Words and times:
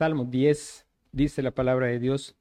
Salmo 0.00 0.24
10 0.24 0.86
dice 1.12 1.42
la 1.42 1.50
palabra 1.50 1.88
de 1.88 1.98
Dios. 1.98 2.34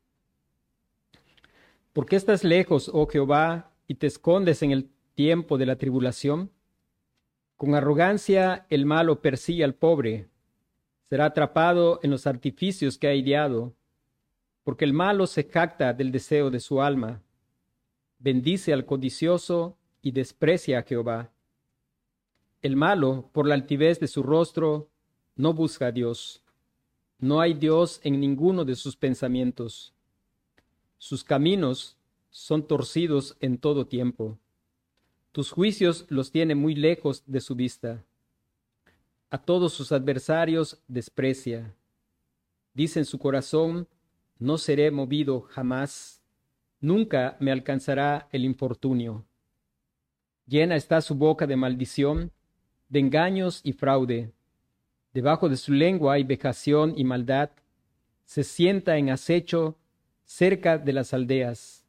¿Por 1.92 2.06
qué 2.06 2.16
estás 2.16 2.46
lejos, 2.46 2.90
oh 2.94 3.06
Jehová, 3.06 3.74
y 3.86 3.96
te 3.96 4.08
escondes 4.08 4.64
en 4.64 4.72
el 4.72 4.90
tiempo 5.14 5.58
de 5.58 5.66
la 5.66 5.76
tribulación? 5.76 6.52
Con 7.58 7.76
arrogancia 7.76 8.66
el 8.70 8.86
malo 8.86 9.22
persigue 9.22 9.66
al 9.66 9.76
pobre, 9.76 10.30
será 11.10 11.26
atrapado 11.26 12.00
en 12.02 12.12
los 12.12 12.28
artificios 12.28 12.98
que 12.98 13.08
ha 13.08 13.14
ideado, 13.14 13.74
porque 14.64 14.86
el 14.86 14.94
malo 14.94 15.28
se 15.28 15.44
jacta 15.44 15.92
del 15.92 16.14
deseo 16.14 16.50
de 16.52 16.62
su 16.62 16.82
alma, 16.82 17.22
bendice 18.20 18.72
al 18.72 18.86
codicioso 18.86 19.78
y 20.02 20.12
desprecia 20.12 20.80
a 20.80 20.84
Jehová. 20.84 21.34
El 22.62 22.78
malo, 22.78 23.30
por 23.34 23.46
la 23.46 23.56
altivez 23.56 24.00
de 24.00 24.08
su 24.08 24.24
rostro, 24.24 24.88
no 25.36 25.54
busca 25.54 25.88
a 25.88 25.92
Dios. 25.92 26.42
No 27.20 27.42
hay 27.42 27.54
Dios 27.54 28.00
en 28.04 28.20
ninguno 28.20 28.64
de 28.64 28.76
sus 28.76 28.96
pensamientos. 28.96 29.94
Sus 30.98 31.24
caminos 31.24 31.98
son 32.30 32.66
torcidos 32.66 33.36
en 33.42 33.58
todo 33.58 33.86
tiempo. 33.86 34.40
Tus 35.34 35.52
juicios 35.52 36.06
los 36.10 36.32
tiene 36.32 36.56
muy 36.56 36.76
lejos 36.76 37.24
de 37.26 37.42
su 37.42 37.56
vista. 37.56 38.06
A 39.30 39.38
todos 39.38 39.74
sus 39.74 39.92
adversarios 39.92 40.82
desprecia. 40.88 41.76
Dice 42.74 43.00
en 43.00 43.06
su 43.06 43.20
corazón, 43.20 43.88
no 44.38 44.58
seré 44.58 44.90
movido 44.90 45.42
jamás, 45.42 46.22
nunca 46.80 47.36
me 47.42 47.52
alcanzará 47.52 48.30
el 48.32 48.46
infortunio. 48.46 49.26
Llena 50.48 50.78
está 50.78 51.02
su 51.02 51.16
boca 51.16 51.46
de 51.46 51.58
maldición, 51.58 52.32
de 52.88 53.00
engaños 53.00 53.60
y 53.64 53.74
fraude. 53.74 54.32
Debajo 55.14 55.50
de 55.50 55.58
su 55.58 55.74
lengua 55.74 56.14
hay 56.14 56.24
vejación 56.24 56.94
y 56.96 57.04
maldad. 57.04 57.50
Se 58.26 58.44
sienta 58.44 58.98
en 58.98 59.10
acecho 59.10 59.78
cerca 60.24 60.78
de 60.78 60.94
las 60.94 61.14
aldeas. 61.14 61.84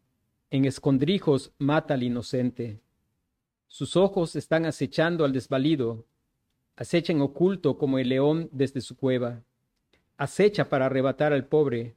En 0.51 0.65
escondrijos 0.65 1.53
mata 1.59 1.95
al 1.95 2.03
inocente. 2.03 2.81
Sus 3.69 3.97
ojos 3.97 4.35
están 4.37 4.65
acechando 4.65 5.25
al 5.25 5.33
desvalido. 5.33 6.07
Acecha 6.77 7.13
en 7.13 7.21
oculto 7.21 7.77
como 7.77 7.99
el 7.99 8.09
león 8.09 8.49
desde 8.53 8.81
su 8.81 8.97
cueva. 8.97 9.43
Acecha 10.17 10.69
para 10.69 10.87
arrebatar 10.87 11.33
al 11.33 11.47
pobre. 11.47 11.97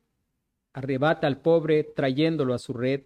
Arrebata 0.73 1.25
al 1.25 1.41
pobre 1.41 1.83
trayéndolo 1.83 2.53
a 2.53 2.59
su 2.59 2.73
red. 2.73 3.03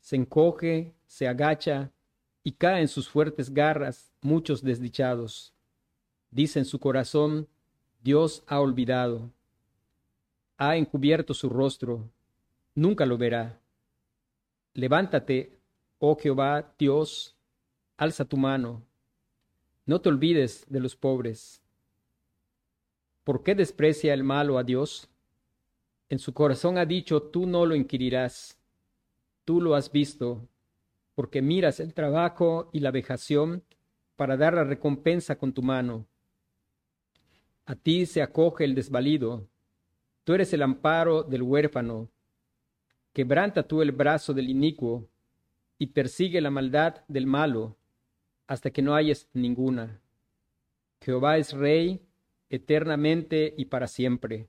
Se 0.00 0.16
encoge, 0.16 0.94
se 1.06 1.28
agacha, 1.28 1.92
y 2.42 2.52
caen 2.52 2.88
sus 2.88 3.08
fuertes 3.08 3.52
garras 3.52 4.12
muchos 4.22 4.62
desdichados. 4.62 5.54
Dice 6.30 6.58
en 6.58 6.64
su 6.64 6.78
corazón, 6.78 7.48
Dios 8.02 8.44
ha 8.46 8.60
olvidado, 8.60 9.30
ha 10.56 10.76
encubierto 10.76 11.34
su 11.34 11.48
rostro, 11.48 12.10
nunca 12.74 13.06
lo 13.06 13.16
verá. 13.16 13.60
Levántate, 14.74 15.58
oh 15.98 16.16
Jehová, 16.16 16.74
Dios, 16.78 17.36
alza 17.96 18.24
tu 18.24 18.36
mano, 18.36 18.82
no 19.86 20.00
te 20.00 20.10
olvides 20.10 20.66
de 20.68 20.80
los 20.80 20.96
pobres. 20.96 21.62
¿Por 23.24 23.42
qué 23.42 23.54
desprecia 23.54 24.12
el 24.12 24.22
malo 24.22 24.58
a 24.58 24.64
Dios? 24.64 25.08
En 26.10 26.18
su 26.18 26.34
corazón 26.34 26.76
ha 26.76 26.84
dicho, 26.84 27.22
tú 27.22 27.46
no 27.46 27.64
lo 27.66 27.74
inquirirás, 27.74 28.58
tú 29.44 29.60
lo 29.60 29.74
has 29.74 29.90
visto, 29.90 30.46
porque 31.14 31.40
miras 31.40 31.80
el 31.80 31.94
trabajo 31.94 32.68
y 32.72 32.80
la 32.80 32.90
vejación 32.90 33.64
para 34.16 34.36
dar 34.36 34.54
la 34.54 34.64
recompensa 34.64 35.38
con 35.38 35.52
tu 35.52 35.62
mano. 35.62 36.06
A 37.68 37.74
ti 37.74 38.06
se 38.06 38.22
acoge 38.22 38.64
el 38.64 38.74
desvalido, 38.74 39.46
tú 40.24 40.32
eres 40.32 40.54
el 40.54 40.62
amparo 40.62 41.22
del 41.22 41.42
huérfano. 41.42 42.08
Quebranta 43.12 43.62
tú 43.68 43.82
el 43.82 43.92
brazo 43.92 44.32
del 44.32 44.48
inicuo 44.48 45.06
y 45.76 45.88
persigue 45.88 46.40
la 46.40 46.50
maldad 46.50 47.04
del 47.08 47.26
malo 47.26 47.76
hasta 48.46 48.70
que 48.70 48.80
no 48.80 48.94
hayas 48.94 49.28
ninguna. 49.34 50.00
Jehová 51.02 51.36
es 51.36 51.52
rey 51.52 52.00
eternamente 52.48 53.54
y 53.58 53.66
para 53.66 53.86
siempre. 53.86 54.48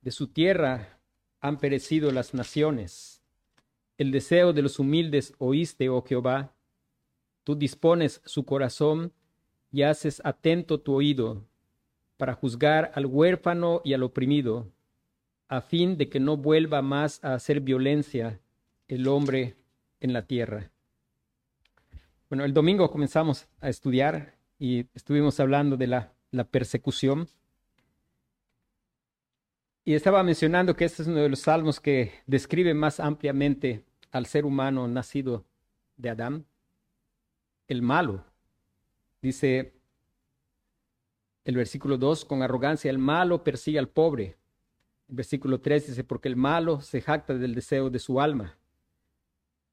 De 0.00 0.12
su 0.12 0.28
tierra 0.28 1.00
han 1.40 1.58
perecido 1.58 2.12
las 2.12 2.34
naciones 2.34 3.22
el 3.98 4.10
deseo 4.10 4.52
de 4.52 4.62
los 4.62 4.78
humildes 4.78 5.34
oíste, 5.38 5.88
oh 5.88 6.02
Jehová. 6.02 6.54
Tú 7.44 7.54
dispones 7.54 8.20
su 8.24 8.44
corazón 8.44 9.12
y 9.70 9.82
haces 9.82 10.20
atento 10.24 10.80
tu 10.80 10.94
oído 10.94 11.46
para 12.22 12.34
juzgar 12.34 12.92
al 12.94 13.06
huérfano 13.06 13.80
y 13.82 13.94
al 13.94 14.04
oprimido, 14.04 14.70
a 15.48 15.60
fin 15.60 15.96
de 15.96 16.08
que 16.08 16.20
no 16.20 16.36
vuelva 16.36 16.80
más 16.80 17.18
a 17.24 17.34
hacer 17.34 17.58
violencia 17.58 18.38
el 18.86 19.08
hombre 19.08 19.56
en 19.98 20.12
la 20.12 20.24
tierra. 20.24 20.70
Bueno, 22.28 22.44
el 22.44 22.54
domingo 22.54 22.88
comenzamos 22.92 23.48
a 23.60 23.68
estudiar 23.68 24.36
y 24.56 24.86
estuvimos 24.94 25.40
hablando 25.40 25.76
de 25.76 25.88
la, 25.88 26.12
persecución. 26.52 27.26
Y 29.84 29.94
estaba 29.94 30.22
mencionando 30.22 30.76
que 30.76 30.84
este 30.84 31.02
es 31.02 31.08
uno 31.08 31.22
de 31.22 31.28
los 31.28 31.40
salmos 31.40 31.80
que 31.80 32.12
describe 32.28 32.72
más 32.72 33.00
ampliamente 33.00 33.82
al 34.12 34.26
ser 34.26 34.44
humano 34.44 34.86
nacido 34.86 35.44
de 35.96 36.10
Adán, 36.10 36.46
el 37.66 37.82
malo. 37.82 38.24
Dice 39.20 39.72
el 41.44 41.56
versículo 41.56 41.98
2, 41.98 42.24
con 42.24 42.42
arrogancia 42.42 42.90
el 42.90 42.98
malo 42.98 43.42
persigue 43.42 43.78
al 43.78 43.88
pobre. 43.88 44.36
El 45.08 45.16
versículo 45.16 45.60
3 45.60 45.88
dice, 45.88 46.04
porque 46.04 46.28
el 46.28 46.36
malo 46.36 46.80
se 46.80 47.00
jacta 47.00 47.34
del 47.34 47.54
deseo 47.54 47.90
de 47.90 47.98
su 47.98 48.20
alma. 48.20 48.56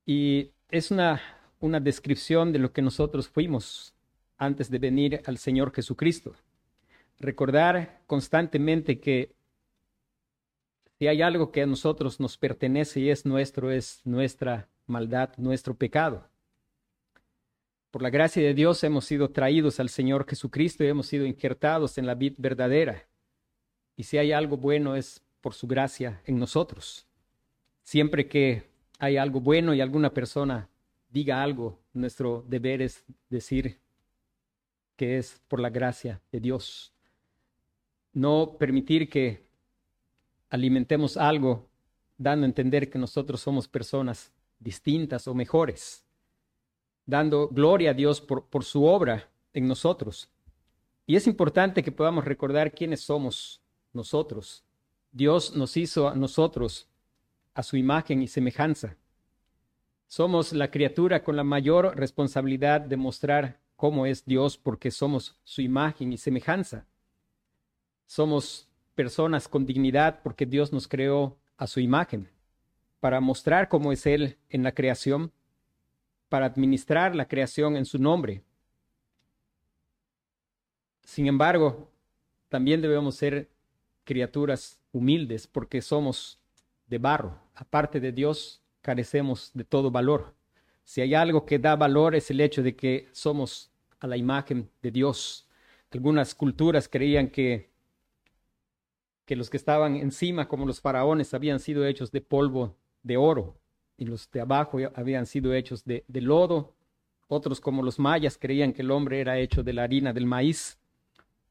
Y 0.06 0.52
es 0.69 0.91
una, 0.91 1.22
una 1.59 1.80
descripción 1.80 2.52
de 2.52 2.59
lo 2.59 2.72
que 2.72 2.81
nosotros 2.81 3.30
fuimos 3.30 3.94
antes 4.38 4.72
de 4.72 4.80
venir 4.80 5.22
al 5.25 5.38
Señor 5.38 5.72
Jesucristo. 5.74 6.34
Recordar 7.19 8.01
constantemente 8.07 9.00
que 9.00 9.36
si 10.97 11.07
hay 11.07 11.22
algo 11.22 11.51
que 11.51 11.62
a 11.62 11.66
nosotros 11.66 12.19
nos 12.19 12.38
pertenece 12.38 13.00
y 13.00 13.09
es 13.09 13.25
nuestro, 13.25 13.72
es 13.72 14.01
nuestra 14.06 14.68
maldad, 14.88 15.30
nuestro 15.38 15.75
pecado. 15.75 16.29
Por 17.92 18.04
la 18.04 18.12
gracia 18.12 18.44
de 18.44 18.54
Dios 18.54 18.84
hemos 18.84 19.06
sido 19.06 19.32
traídos 19.32 19.80
al 19.80 19.90
Señor 19.90 20.28
Jesucristo 20.28 20.84
y 20.84 20.88
hemos 20.88 21.08
sido 21.08 21.26
injertados 21.26 21.98
en 21.98 22.06
la 22.06 22.14
vida 22.14 22.36
verdadera. 22.38 23.08
Y 23.96 24.04
si 24.04 24.18
hay 24.18 24.32
algo 24.32 24.58
bueno 24.58 24.96
es 24.96 25.24
por 25.42 25.56
su 25.56 25.68
gracia 25.68 26.22
en 26.26 26.38
nosotros. 26.38 27.08
Siempre 27.82 28.28
que 28.28 28.70
hay 29.00 29.18
algo 29.18 29.42
bueno 29.42 29.74
y 29.74 29.82
alguna 29.82 30.14
persona 30.14 30.70
diga 31.10 31.42
algo, 31.42 31.80
nuestro 31.94 32.46
deber 32.48 32.84
es 32.84 33.04
decir 33.30 33.80
que 34.96 35.18
es 35.18 35.42
por 35.48 35.60
la 35.60 35.72
gracia 35.72 36.22
de 36.32 36.40
Dios. 36.40 36.94
No 38.14 38.56
permitir 38.60 39.10
que 39.10 39.48
alimentemos 40.52 41.18
algo 41.18 41.68
dando 42.18 42.46
a 42.46 42.50
entender 42.50 42.90
que 42.90 43.00
nosotros 43.00 43.42
somos 43.42 43.68
personas 43.68 44.32
distintas 44.60 45.28
o 45.28 45.34
mejores, 45.34 46.06
dando 47.09 47.47
gloria 47.47 47.92
a 47.92 47.94
Dios 47.94 48.22
por, 48.22 48.46
por 48.46 48.64
su 48.64 48.86
obra 48.86 49.30
en 49.53 49.68
nosotros. 49.68 50.30
Y 51.08 51.16
es 51.16 51.25
importante 51.25 51.81
que 51.81 51.92
podamos 51.92 52.25
recordar 52.25 52.72
quiénes 52.72 53.02
somos 53.02 53.62
nosotros. 53.94 54.64
Dios 55.12 55.56
nos 55.56 55.75
hizo 55.75 56.08
a 56.08 56.16
nosotros 56.16 56.88
a 57.56 57.64
su 57.64 57.78
imagen 57.78 58.22
y 58.22 58.28
semejanza. 58.28 58.96
Somos 60.08 60.53
la 60.53 60.69
criatura 60.69 61.24
con 61.24 61.36
la 61.36 61.44
mayor 61.44 61.98
responsabilidad 61.98 62.81
de 62.81 62.98
mostrar 62.98 63.59
cómo 63.75 64.06
es 64.06 64.24
Dios 64.25 64.57
porque 64.57 64.92
somos 64.92 65.39
su 65.44 65.62
imagen 65.62 66.13
y 66.13 66.18
semejanza. 66.18 66.86
Somos 68.06 68.69
personas 68.94 69.48
con 69.48 69.66
dignidad 69.66 70.19
porque 70.24 70.45
Dios 70.45 70.72
nos 70.72 70.88
creó 70.88 71.38
a 71.57 71.66
su 71.66 71.80
imagen, 71.80 72.30
para 73.00 73.19
mostrar 73.19 73.68
cómo 73.68 73.92
es 73.92 74.06
Él 74.06 74.38
en 74.50 74.63
la 74.63 74.74
creación, 74.74 75.31
para 76.30 76.46
administrar 76.46 77.16
la 77.16 77.28
creación 77.28 77.76
en 77.76 77.86
su 77.86 78.00
nombre. 78.00 78.44
Sin 81.04 81.28
embargo, 81.28 81.90
también 82.48 82.81
debemos 82.81 83.16
ser 83.16 83.50
criaturas 84.04 84.80
humildes 84.92 85.48
porque 85.48 85.81
somos 85.81 86.40
de 86.88 86.98
barro. 87.00 87.40
Aparte 87.56 88.00
de 88.00 88.12
Dios, 88.12 88.62
carecemos 88.81 89.52
de 89.54 89.64
todo 89.64 89.92
valor. 89.92 90.34
Si 90.84 91.02
hay 91.02 91.14
algo 91.14 91.46
que 91.46 91.60
da 91.60 91.76
valor 91.76 92.16
es 92.16 92.32
el 92.32 92.42
hecho 92.42 92.64
de 92.64 92.75
que 92.75 93.10
somos 93.12 93.72
a 94.00 94.08
la 94.08 94.18
imagen 94.18 94.70
de 94.82 94.92
Dios. 94.92 95.48
Algunas 95.92 96.34
culturas 96.34 96.88
creían 96.88 97.28
que 97.28 97.70
que 99.30 99.36
los 99.36 99.52
que 99.52 99.58
estaban 99.58 99.96
encima, 99.96 100.48
como 100.48 100.66
los 100.66 100.82
faraones, 100.82 101.36
habían 101.36 101.60
sido 101.60 101.86
hechos 101.86 102.12
de 102.12 102.20
polvo 102.20 102.75
de 103.04 103.16
oro, 103.16 103.59
y 104.00 104.06
los 104.06 104.31
de 104.31 104.40
abajo 104.40 104.78
habían 104.96 105.25
sido 105.25 105.54
hechos 105.54 105.84
de, 105.84 106.04
lodo. 106.07 106.74
Otros, 107.28 107.60
como 107.60 107.84
los 107.84 108.00
mayas, 108.00 108.38
creían 108.38 108.72
que 108.72 108.81
el 108.81 108.92
hombre 108.92 109.19
era 109.19 109.38
hecho 109.38 109.62
de 109.62 109.74
la 109.74 109.84
harina 109.84 110.13
del 110.13 110.25
maíz. 110.25 110.80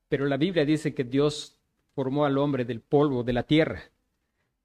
Pero 0.08 0.24
la 0.24 0.38
Biblia 0.38 0.64
dice 0.64 0.94
que 0.94 1.04
Dios 1.04 1.60
formó 1.94 2.24
al 2.24 2.38
hombre 2.38 2.64
del 2.64 2.80
polvo 2.80 3.22
de 3.22 3.34
la 3.34 3.42
tierra 3.42 3.82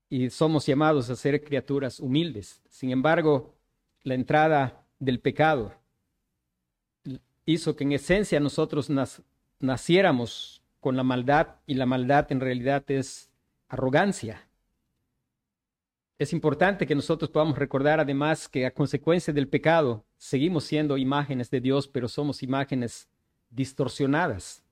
y 0.10 0.30
somos 0.30 0.66
llamados 0.66 1.10
a 1.10 1.18
ser 1.18 1.44
criaturas 1.44 2.00
humildes. 2.00 2.62
Sin 2.70 2.90
embargo, 2.90 3.54
la 4.04 4.14
entrada 4.14 4.86
del 4.98 5.20
pecado 5.20 5.74
hizo 7.46 7.76
que 7.76 7.84
en 7.84 7.92
esencia 7.92 8.40
nosotros 8.40 8.90
naciéramos 9.60 10.64
con 10.80 10.96
la 10.96 11.04
maldad 11.04 11.56
y 11.68 11.74
la 11.74 11.86
maldad 11.86 12.32
en 12.32 12.40
realidad 12.40 12.90
es 12.90 13.30
arrogancia. 13.68 14.48
Es 16.20 16.32
importante 16.32 16.86
que 16.86 16.96
nosotros 16.96 17.30
podamos 17.32 17.58
recordar 17.58 18.00
además 18.00 18.48
que 18.48 18.66
a 18.66 18.74
consecuencia 18.74 19.34
del 19.34 19.48
pecado 19.48 20.06
seguimos 20.18 20.64
siendo 20.64 20.98
imágenes 20.98 21.50
de 21.50 21.60
Dios, 21.60 21.88
pero 21.88 22.08
somos 22.08 22.44
imágenes 22.44 23.10
distorsionadas. 23.50 24.64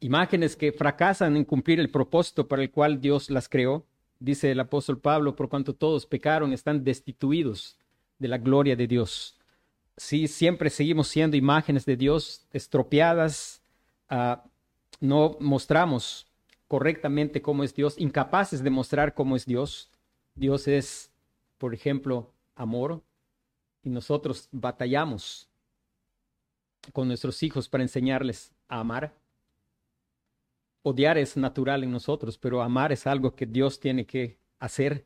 Imágenes 0.00 0.56
que 0.56 0.72
fracasan 0.72 1.36
en 1.36 1.44
cumplir 1.44 1.80
el 1.80 1.90
propósito 1.90 2.46
para 2.48 2.62
el 2.62 2.70
cual 2.70 3.00
Dios 3.00 3.30
las 3.30 3.48
creó. 3.48 3.84
Dice 4.20 4.50
el 4.50 4.60
apóstol 4.60 4.98
Pablo, 4.98 5.36
por 5.36 5.48
cuanto 5.48 5.74
todos 5.74 6.06
pecaron, 6.06 6.52
están 6.52 6.82
destituidos 6.82 7.78
de 8.18 8.28
la 8.28 8.38
gloria 8.38 8.74
de 8.74 8.86
Dios. 8.86 9.38
Sí, 9.96 10.28
siempre 10.28 10.70
seguimos 10.70 11.08
siendo 11.08 11.36
imágenes 11.36 11.84
de 11.84 11.96
Dios 11.96 12.46
estropeadas, 12.52 13.62
ah, 14.08 14.44
no 15.00 15.36
mostramos 15.40 16.26
correctamente 16.68 17.40
cómo 17.40 17.64
es 17.64 17.74
Dios, 17.74 17.94
incapaces 17.98 18.62
de 18.62 18.70
mostrar 18.70 19.14
cómo 19.14 19.36
es 19.36 19.46
Dios. 19.46 19.90
Dios 20.38 20.68
es, 20.68 21.10
por 21.58 21.74
ejemplo, 21.74 22.32
amor, 22.54 23.02
y 23.82 23.90
nosotros 23.90 24.48
batallamos 24.52 25.48
con 26.92 27.08
nuestros 27.08 27.42
hijos 27.42 27.68
para 27.68 27.82
enseñarles 27.82 28.52
a 28.68 28.80
amar. 28.80 29.12
Odiar 30.82 31.18
es 31.18 31.36
natural 31.36 31.82
en 31.82 31.90
nosotros, 31.90 32.38
pero 32.38 32.62
amar 32.62 32.92
es 32.92 33.06
algo 33.06 33.34
que 33.34 33.46
Dios 33.46 33.80
tiene 33.80 34.06
que 34.06 34.38
hacer. 34.60 35.04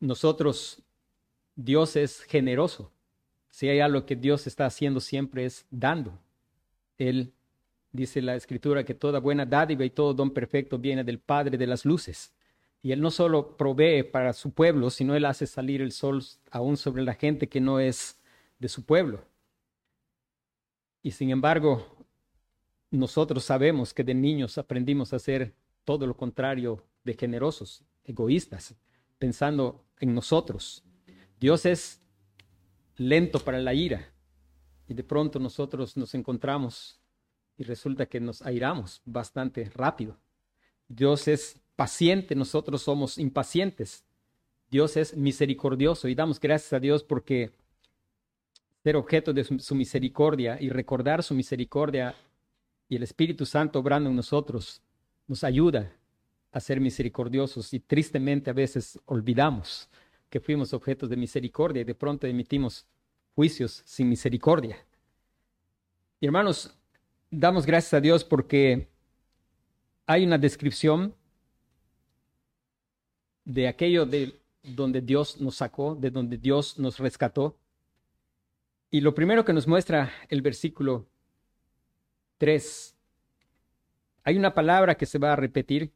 Nosotros, 0.00 0.82
Dios 1.54 1.94
es 1.96 2.22
generoso. 2.22 2.90
Si 3.50 3.68
hay 3.68 3.80
algo 3.80 4.06
que 4.06 4.16
Dios 4.16 4.46
está 4.46 4.64
haciendo 4.66 5.00
siempre 5.00 5.44
es 5.44 5.66
dando. 5.70 6.18
Él 6.96 7.34
dice 7.92 8.22
la 8.22 8.34
escritura 8.34 8.84
que 8.84 8.94
toda 8.94 9.20
buena 9.20 9.44
dádiva 9.44 9.84
y 9.84 9.90
todo 9.90 10.14
don 10.14 10.30
perfecto 10.30 10.78
viene 10.78 11.04
del 11.04 11.18
Padre 11.18 11.58
de 11.58 11.66
las 11.66 11.84
luces. 11.84 12.32
Y 12.86 12.92
Él 12.92 13.00
no 13.00 13.10
solo 13.10 13.56
provee 13.56 14.04
para 14.04 14.32
su 14.32 14.52
pueblo, 14.52 14.90
sino 14.90 15.16
Él 15.16 15.24
hace 15.24 15.48
salir 15.48 15.82
el 15.82 15.90
sol 15.90 16.22
aún 16.52 16.76
sobre 16.76 17.02
la 17.02 17.14
gente 17.14 17.48
que 17.48 17.60
no 17.60 17.80
es 17.80 18.20
de 18.60 18.68
su 18.68 18.84
pueblo. 18.84 19.24
Y 21.02 21.10
sin 21.10 21.30
embargo, 21.30 21.84
nosotros 22.92 23.42
sabemos 23.42 23.92
que 23.92 24.04
de 24.04 24.14
niños 24.14 24.56
aprendimos 24.56 25.12
a 25.12 25.18
ser 25.18 25.52
todo 25.82 26.06
lo 26.06 26.16
contrario 26.16 26.86
de 27.02 27.14
generosos, 27.14 27.84
egoístas, 28.04 28.76
pensando 29.18 29.84
en 29.98 30.14
nosotros. 30.14 30.84
Dios 31.40 31.66
es 31.66 32.00
lento 32.94 33.40
para 33.40 33.58
la 33.58 33.74
ira 33.74 34.12
y 34.86 34.94
de 34.94 35.02
pronto 35.02 35.40
nosotros 35.40 35.96
nos 35.96 36.14
encontramos 36.14 37.00
y 37.58 37.64
resulta 37.64 38.06
que 38.06 38.20
nos 38.20 38.42
airamos 38.42 39.02
bastante 39.04 39.68
rápido. 39.74 40.20
Dios 40.86 41.26
es 41.26 41.65
paciente, 41.76 42.34
nosotros 42.34 42.82
somos 42.82 43.18
impacientes. 43.18 44.04
Dios 44.70 44.96
es 44.96 45.16
misericordioso 45.16 46.08
y 46.08 46.14
damos 46.14 46.40
gracias 46.40 46.72
a 46.72 46.80
Dios 46.80 47.04
porque 47.04 47.52
ser 48.82 48.96
objeto 48.96 49.32
de 49.32 49.44
su, 49.44 49.74
misericordia 49.74 50.58
y 50.60 50.70
recordar 50.70 51.22
su 51.22 51.34
misericordia 51.34 52.14
y 52.88 52.96
el 52.96 53.02
Espíritu 53.02 53.44
Santo 53.46 53.78
obrando 53.80 54.10
en 54.10 54.16
nosotros 54.16 54.80
nos 55.26 55.44
ayuda 55.44 55.92
a 56.52 56.60
ser 56.60 56.80
misericordiosos 56.80 57.74
y 57.74 57.80
tristemente 57.80 58.50
a 58.50 58.52
veces 58.52 58.98
olvidamos 59.06 59.88
que 60.30 60.40
fuimos 60.40 60.72
objetos 60.72 61.10
de 61.10 61.16
misericordia 61.16 61.82
y 61.82 61.84
de 61.84 61.94
pronto 61.94 62.26
emitimos 62.26 62.86
juicios 63.34 63.82
sin 63.84 64.08
misericordia. 64.08 64.76
Y 66.20 66.26
hermanos, 66.26 66.74
damos 67.30 67.66
gracias 67.66 67.94
a 67.94 68.00
Dios 68.00 68.24
porque 68.24 68.88
hay 70.06 70.24
una 70.24 70.38
descripción 70.38 71.14
de 73.46 73.68
aquello 73.68 74.04
de 74.04 74.38
donde 74.62 75.00
Dios 75.00 75.40
nos 75.40 75.56
sacó, 75.56 75.94
de 75.94 76.10
donde 76.10 76.36
Dios 76.36 76.78
nos 76.78 76.98
rescató. 76.98 77.56
Y 78.90 79.00
lo 79.00 79.14
primero 79.14 79.44
que 79.44 79.52
nos 79.52 79.66
muestra 79.66 80.12
el 80.28 80.42
versículo 80.42 81.06
3, 82.38 82.94
hay 84.24 84.36
una 84.36 84.52
palabra 84.52 84.96
que 84.96 85.06
se 85.06 85.18
va 85.18 85.32
a 85.32 85.36
repetir 85.36 85.92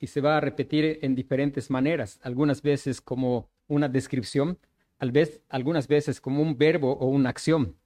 y 0.00 0.06
se 0.08 0.20
va 0.20 0.38
a 0.38 0.40
repetir 0.40 0.98
en 1.02 1.14
diferentes 1.14 1.70
maneras, 1.70 2.18
algunas 2.22 2.62
veces 2.62 3.00
como 3.00 3.48
una 3.68 3.88
descripción, 3.88 4.58
algunas 4.98 5.86
veces 5.86 6.20
como 6.20 6.42
un 6.42 6.56
verbo 6.56 6.92
o 6.92 7.06
una 7.06 7.28
acción. 7.28 7.76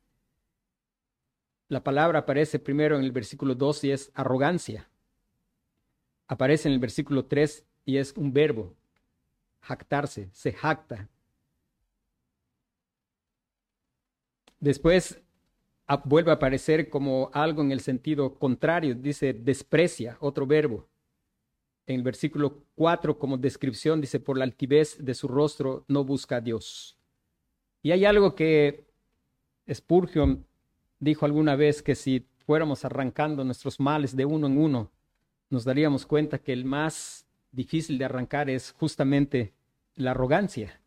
La 1.69 1.83
palabra 1.83 2.21
aparece 2.21 2.61
primero 2.61 2.97
en 2.97 3.03
el 3.03 3.11
versículo 3.11 3.57
2 3.57 3.85
y 3.85 3.91
es 3.91 4.13
arrogancia. 4.15 4.89
Aparece 6.29 6.69
en 6.69 6.75
el 6.75 6.81
versículo 6.81 7.27
3 7.27 7.65
y 7.85 7.99
es 7.99 8.13
un 8.17 8.33
verbo, 8.33 8.75
jactarse, 9.61 10.29
se 10.33 10.53
jacta, 10.53 11.09
Después 14.61 15.21
vuelve 16.05 16.31
a 16.31 16.35
aparecer 16.35 16.89
como 16.89 17.31
algo 17.33 17.63
en 17.63 17.73
el 17.73 17.81
sentido 17.81 18.39
contrario, 18.39 18.95
dice 18.95 19.33
desprecia, 19.33 20.17
otro 20.21 20.47
verbo. 20.47 20.89
En 21.87 21.97
el 21.97 22.03
versículo 22.03 22.65
4 22.75 23.19
como 23.19 23.37
descripción 23.37 24.01
dice, 24.01 24.19
por 24.19 24.39
la 24.39 24.45
altivez 24.45 24.97
de 24.99 25.15
su 25.15 25.29
rostro 25.29 25.85
no 25.89 26.05
busca 26.05 26.37
a 26.37 26.41
Dios. 26.41 26.99
Y 27.83 27.93
hay 27.93 28.05
algo 28.05 28.35
que 28.35 28.87
Spurgeon 29.73 30.45
dijo 30.99 31.27
alguna 31.27 31.55
vez 31.55 31.83
que 31.83 31.95
si 31.95 32.27
fuéramos 32.45 32.85
arrancando 32.85 33.45
nuestros 33.45 33.79
males 33.79 34.17
de 34.17 34.25
uno 34.25 34.49
en 34.49 34.59
uno, 34.59 34.91
nos 35.51 35.65
daríamos 35.65 36.07
cuenta 36.07 36.39
que 36.39 36.53
el 36.53 36.65
más 36.65 37.27
difícil 37.53 37.99
de 37.99 38.05
arrancar 38.05 38.51
es 38.51 38.73
justamente 38.73 39.55
la 39.95 40.11
arrogancia. 40.13 40.81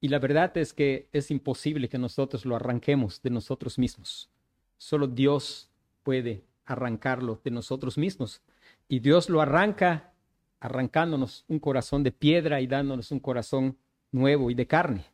Y 0.00 0.08
la 0.08 0.18
verdad 0.18 0.56
es 0.56 0.72
que 0.72 1.08
es 1.12 1.30
imposible 1.30 1.88
que 1.88 1.98
nosotros 1.98 2.44
lo 2.44 2.56
arranquemos 2.56 3.22
de 3.22 3.30
nosotros 3.30 3.78
mismos. 3.78 4.30
Solo 4.78 5.06
Dios 5.06 5.70
puede 6.02 6.44
arrancarlo 6.64 7.40
de 7.44 7.50
nosotros 7.50 7.98
mismos. 7.98 8.42
Y 8.88 9.00
Dios 9.00 9.28
lo 9.28 9.40
arranca 9.40 10.12
arrancándonos 10.58 11.44
un 11.48 11.58
corazón 11.58 12.02
de 12.02 12.12
piedra 12.12 12.60
y 12.60 12.66
dándonos 12.66 13.10
un 13.10 13.20
corazón 13.20 13.76
nuevo 14.12 14.50
y 14.50 14.54
de 14.54 14.66
carne. 14.66 15.04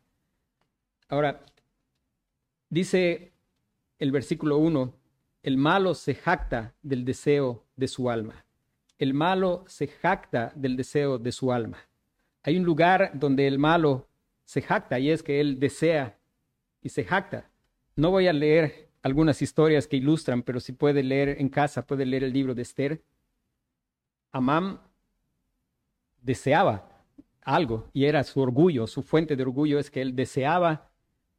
Ahora, 1.09 1.41
dice 2.69 3.31
el 3.99 4.11
versículo 4.11 4.57
1, 4.57 4.93
el 5.43 5.57
malo 5.57 5.93
se 5.93 6.15
jacta 6.15 6.73
del 6.81 7.05
deseo 7.05 7.63
de 7.75 7.87
su 7.87 8.09
alma. 8.09 8.46
El 8.97 9.13
malo 9.13 9.63
se 9.67 9.87
jacta 9.87 10.51
del 10.55 10.75
deseo 10.75 11.17
de 11.17 11.31
su 11.31 11.51
alma. 11.51 11.77
Hay 12.43 12.57
un 12.57 12.63
lugar 12.63 13.11
donde 13.13 13.47
el 13.47 13.59
malo 13.59 14.07
se 14.45 14.61
jacta 14.61 14.97
y 14.99 15.11
es 15.11 15.21
que 15.21 15.39
él 15.39 15.59
desea 15.59 16.17
y 16.81 16.89
se 16.89 17.03
jacta. 17.03 17.49
No 17.95 18.11
voy 18.11 18.27
a 18.27 18.33
leer 18.33 18.89
algunas 19.03 19.41
historias 19.41 19.87
que 19.87 19.97
ilustran, 19.97 20.41
pero 20.41 20.59
si 20.59 20.71
puede 20.73 21.03
leer 21.03 21.37
en 21.39 21.49
casa, 21.49 21.85
puede 21.85 22.05
leer 22.05 22.23
el 22.23 22.33
libro 22.33 22.55
de 22.55 22.61
Esther. 22.61 23.01
Amán 24.31 24.79
deseaba 26.21 26.89
algo 27.41 27.89
y 27.93 28.05
era 28.05 28.23
su 28.23 28.41
orgullo, 28.41 28.87
su 28.87 29.03
fuente 29.03 29.35
de 29.35 29.43
orgullo 29.43 29.79
es 29.79 29.89
que 29.89 30.01
él 30.01 30.15
deseaba 30.15 30.89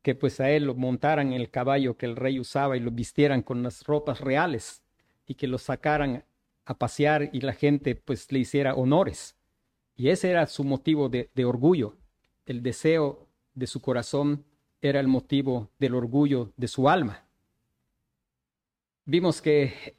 que 0.03 0.15
pues 0.15 0.41
a 0.41 0.51
él 0.51 0.65
lo 0.65 0.75
montaran 0.75 1.29
en 1.29 1.41
el 1.41 1.51
caballo 1.51 1.97
que 1.97 2.07
el 2.07 2.17
rey 2.17 2.41
usaba 2.41 2.77
y 2.77 2.81
lo 2.81 2.91
vistieran 2.91 3.43
con 3.43 3.63
las 3.63 3.85
ropas 3.85 4.21
reales 4.21 4.83
y 5.27 5.35
que 5.35 5.47
lo 5.47 5.59
sacaran 5.59 6.25
a 6.69 6.75
pasear 6.75 7.31
y 7.33 7.41
la 7.41 7.55
gente 7.55 7.95
pues 7.95 8.31
le 8.31 8.41
hiciera 8.41 8.75
honores. 8.75 9.37
Y 9.97 10.11
ese 10.11 10.29
era 10.31 10.47
su 10.47 10.65
motivo 10.65 11.09
de, 11.09 11.31
orgullo 11.45 11.97
el 12.45 12.63
deseo 12.63 13.27
de 13.55 13.67
su 13.67 13.81
corazón 13.81 14.45
era 14.81 15.01
el 15.01 15.09
motivo 15.09 15.71
del 15.79 15.95
orgullo 15.95 16.53
de 16.57 16.69
su 16.69 16.89
alma. 16.89 17.25
Vimos 19.07 19.41
que 19.41 19.97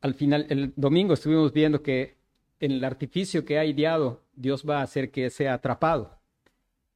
al 0.00 0.14
final, 0.14 0.46
el 0.48 0.72
domingo 0.76 1.14
estuvimos 1.14 1.52
viendo 1.52 1.82
que 1.82 2.16
en 2.60 2.70
el 2.70 2.84
artificio 2.84 3.44
que 3.44 3.58
ha 3.58 3.64
ideado, 3.64 4.22
Dios 4.34 4.64
va 4.68 4.78
a 4.78 4.82
hacer 4.82 5.10
que 5.10 5.28
sea 5.30 5.54
atrapado. 5.54 6.20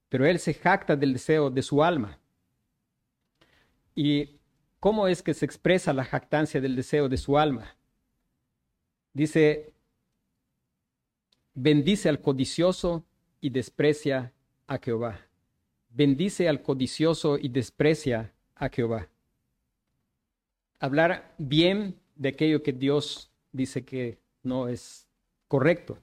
Pero 0.09 0.25
él 0.25 0.39
se 0.39 0.55
jacta 0.55 0.95
del 0.95 1.15
deseo 1.15 1.51
de 1.51 1.63
su 1.63 1.83
alma. 1.83 2.21
¿Y 3.95 4.39
cómo 4.79 5.09
es 5.09 5.23
que 5.23 5.35
se 5.35 5.45
expresa 5.45 5.93
la 5.93 6.05
jactancia 6.05 6.61
del 6.61 6.77
deseo 6.77 7.09
de 7.09 7.17
su 7.17 7.37
alma? 7.37 7.77
Dice, 9.13 9.73
bendice 11.55 12.09
al 12.09 12.21
codicioso 12.21 13.05
y 13.41 13.51
desprecia 13.51 14.33
a 14.67 14.79
Jehová. 14.79 15.21
Bendice 15.91 16.49
al 16.49 16.63
codicioso 16.63 17.39
y 17.39 17.49
desprecia 17.49 18.33
a 18.55 18.69
Jehová. 18.69 19.09
Hablar 20.79 21.35
bien 21.39 21.99
de 22.15 22.29
aquello 22.29 22.63
que 22.63 22.73
Dios 22.73 23.31
dice 23.53 23.85
que 23.85 24.19
no 24.43 24.69
es 24.69 25.07
correcto. 25.49 25.99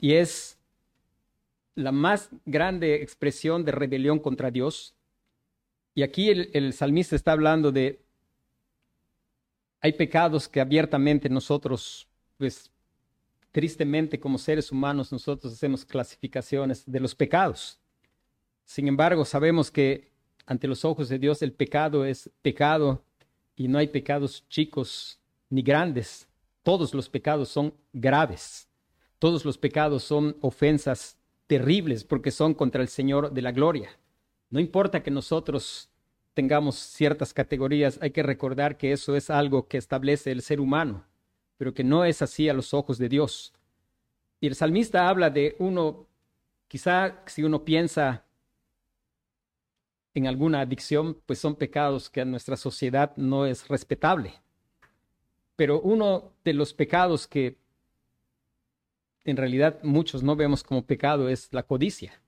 Y 0.00 0.14
es 0.14 0.58
la 1.74 1.92
más 1.92 2.30
grande 2.44 2.96
expresión 2.96 3.64
de 3.64 3.72
rebelión 3.72 4.18
contra 4.18 4.50
Dios. 4.50 4.94
Y 5.94 6.02
aquí 6.02 6.30
el, 6.30 6.50
el 6.52 6.72
salmista 6.72 7.14
está 7.14 7.32
hablando 7.32 7.70
de, 7.70 8.00
hay 9.80 9.92
pecados 9.92 10.48
que 10.48 10.60
abiertamente 10.60 11.28
nosotros, 11.28 12.08
pues 12.36 12.70
tristemente 13.52 14.18
como 14.18 14.38
seres 14.38 14.72
humanos, 14.72 15.12
nosotros 15.12 15.52
hacemos 15.52 15.84
clasificaciones 15.84 16.84
de 16.84 17.00
los 17.00 17.14
pecados. 17.14 17.78
Sin 18.64 18.88
embargo, 18.88 19.24
sabemos 19.24 19.70
que 19.70 20.10
ante 20.46 20.66
los 20.66 20.84
ojos 20.84 21.08
de 21.08 21.18
Dios 21.18 21.42
el 21.42 21.52
pecado 21.52 22.04
es 22.04 22.30
pecado 22.42 23.04
y 23.56 23.68
no 23.68 23.78
hay 23.78 23.88
pecados 23.88 24.44
chicos 24.48 25.20
ni 25.50 25.62
grandes. 25.62 26.28
Todos 26.62 26.94
los 26.94 27.08
pecados 27.08 27.48
son 27.48 27.74
graves. 27.92 28.68
Todos 29.18 29.44
los 29.44 29.58
pecados 29.58 30.02
son 30.02 30.36
ofensas 30.40 31.16
terribles 31.46 32.04
porque 32.04 32.30
son 32.30 32.54
contra 32.54 32.82
el 32.82 32.88
Señor 32.88 33.32
de 33.32 33.42
la 33.42 33.52
gloria. 33.52 33.90
No 34.50 34.60
importa 34.60 35.02
que 35.02 35.10
nosotros 35.10 35.90
tengamos 36.34 36.76
ciertas 36.76 37.32
categorías, 37.32 37.98
hay 38.02 38.10
que 38.10 38.22
recordar 38.22 38.76
que 38.76 38.92
eso 38.92 39.16
es 39.16 39.30
algo 39.30 39.68
que 39.68 39.78
establece 39.78 40.32
el 40.32 40.42
ser 40.42 40.60
humano, 40.60 41.04
pero 41.56 41.74
que 41.74 41.84
no 41.84 42.04
es 42.04 42.22
así 42.22 42.48
a 42.48 42.54
los 42.54 42.74
ojos 42.74 42.98
de 42.98 43.08
Dios. 43.08 43.52
Y 44.40 44.46
el 44.46 44.54
salmista 44.54 45.08
habla 45.08 45.30
de 45.30 45.56
uno, 45.58 46.06
quizá 46.68 47.22
si 47.26 47.42
uno 47.42 47.64
piensa 47.64 48.24
en 50.14 50.26
alguna 50.26 50.60
adicción, 50.60 51.20
pues 51.26 51.38
son 51.38 51.56
pecados 51.56 52.08
que 52.08 52.20
a 52.20 52.24
nuestra 52.24 52.56
sociedad 52.56 53.16
no 53.16 53.46
es 53.46 53.68
respetable. 53.68 54.34
Pero 55.56 55.80
uno 55.80 56.32
de 56.44 56.54
los 56.54 56.72
pecados 56.72 57.26
que 57.26 57.56
en 59.24 59.36
realidad 59.36 59.80
muchos 59.82 60.22
no 60.22 60.36
vemos 60.36 60.62
como 60.62 60.84
pecado 60.84 61.28
es 61.28 61.48
la 61.52 61.62
codicia. 61.62 62.20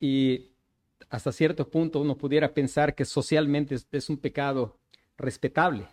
Y 0.00 0.52
hasta 1.10 1.32
cierto 1.32 1.68
punto 1.68 2.00
uno 2.00 2.16
pudiera 2.16 2.52
pensar 2.52 2.94
que 2.94 3.04
socialmente 3.04 3.76
es, 3.92 4.10
un 4.10 4.16
pecado 4.16 4.78
respetable. 5.16 5.88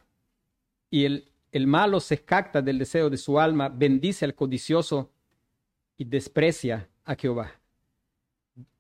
Y 0.90 1.06
el, 1.06 1.33
el 1.54 1.68
malo 1.68 2.00
se 2.00 2.18
jacta 2.18 2.64
del 2.64 2.80
deseo 2.80 3.12
de 3.12 3.18
su 3.18 3.40
alma, 3.40 3.70
bendice 3.70 4.26
al 4.26 4.34
codicioso 4.34 5.12
y 5.96 6.04
desprecia 6.04 6.90
a 7.06 7.14
Jehová. 7.14 7.52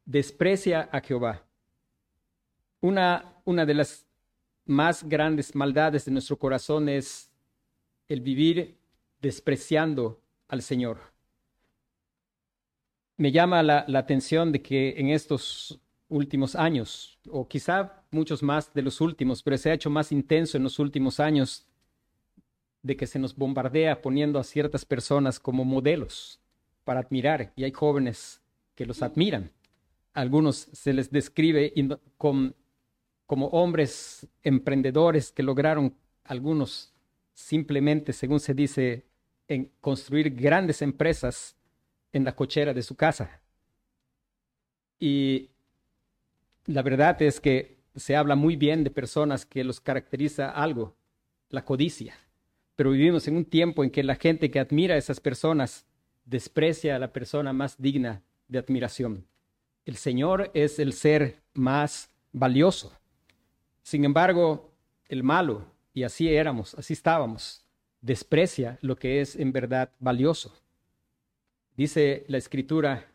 Desprecia 0.04 0.90
a 0.92 1.00
Jehová. 1.00 1.46
Una, 2.82 3.36
una 3.46 3.68
de 3.68 3.76
las 3.76 4.08
más 4.66 5.08
grandes 5.08 5.54
maldades 5.54 6.06
de 6.06 6.12
nuestro 6.12 6.40
corazón 6.40 6.90
es 6.90 7.32
el 8.08 8.22
vivir 8.22 8.76
despreciando 9.22 10.20
al 10.48 10.64
Señor. 10.64 10.98
Me 13.18 13.32
llama 13.32 13.62
la, 13.62 13.86
la, 13.88 14.00
atención 14.00 14.52
de 14.52 14.64
que 14.64 14.96
en 14.98 15.10
estos 15.10 15.80
últimos 16.10 16.56
años, 16.56 17.20
o 17.30 17.48
quizá 17.48 18.04
muchos 18.10 18.42
más 18.42 18.74
de 18.74 18.82
los 18.82 19.00
últimos, 19.00 19.44
pero 19.44 19.60
se 19.60 19.70
ha 19.70 19.76
hecho 19.76 19.92
más 19.92 20.12
intenso 20.12 20.58
en 20.58 20.64
los 20.64 20.80
últimos 20.80 21.20
años, 21.20 21.68
de 22.84 22.96
que 22.96 23.08
se 23.08 23.18
nos 23.18 23.36
bombardea 23.36 24.02
poniendo 24.02 24.38
a 24.40 24.44
ciertas 24.44 24.86
personas 24.86 25.40
como 25.40 25.66
modelos 25.66 26.40
para 26.84 27.00
admirar, 27.00 27.54
y 27.56 27.64
hay 27.64 27.72
jóvenes 27.72 28.42
que 28.76 28.86
los 28.86 29.02
admiran. 29.02 29.52
algunos 30.14 30.68
se 30.72 30.94
les 30.94 31.10
describe 31.10 31.74
como 32.18 33.48
hombres 33.48 34.28
emprendedores 34.44 35.32
que 35.32 35.44
lograron 35.44 35.96
algunos 36.24 36.94
simplemente, 37.34 38.14
según 38.14 38.40
se 38.40 38.54
dice, 38.54 39.06
en 39.48 39.72
construir 39.82 40.36
grandes 40.36 40.82
empresas 40.82 41.56
en 42.12 42.24
la 42.26 42.36
cochera 42.36 42.74
de 42.74 42.84
su 42.84 42.96
casa. 42.96 43.42
Y 45.00 45.50
la 46.66 46.82
verdad 46.82 47.22
es 47.22 47.40
que 47.40 47.80
se 47.96 48.16
habla 48.16 48.36
muy 48.36 48.56
bien 48.56 48.84
de 48.84 48.92
personas 48.92 49.46
que 49.46 49.64
los 49.64 49.80
caracteriza 49.80 50.50
algo, 50.50 50.96
la 51.50 51.66
codicia. 51.66 52.16
Pero 52.76 52.92
vivimos 52.92 53.28
en 53.28 53.38
un 53.38 53.46
tiempo 53.46 53.84
en 53.84 53.90
que 53.90 54.04
la 54.04 54.16
gente 54.16 54.50
que 54.50 54.60
admira 54.60 54.96
a 54.96 54.98
esas 54.98 55.20
personas 55.20 55.86
desprecia 56.26 56.96
a 56.96 57.00
la 57.00 57.14
persona 57.14 57.54
más 57.54 57.82
digna 57.82 58.22
de 58.48 58.60
admiración. 58.60 59.28
El 59.86 59.98
Señor 59.98 60.50
es 60.54 60.80
el 60.80 60.94
ser 60.94 61.42
más 61.54 62.10
valioso. 62.32 62.94
Sin 63.82 64.06
embargo, 64.06 64.72
el 65.10 65.24
malo, 65.24 65.66
y 65.94 66.04
así 66.04 66.34
éramos, 66.34 66.74
así 66.76 66.94
estábamos, 66.94 67.66
desprecia 68.02 68.78
lo 68.82 68.96
que 68.96 69.22
es 69.22 69.36
en 69.36 69.52
verdad 69.52 69.92
valioso. 70.00 70.54
Dice 71.76 72.26
la 72.28 72.38
escritura 72.38 73.06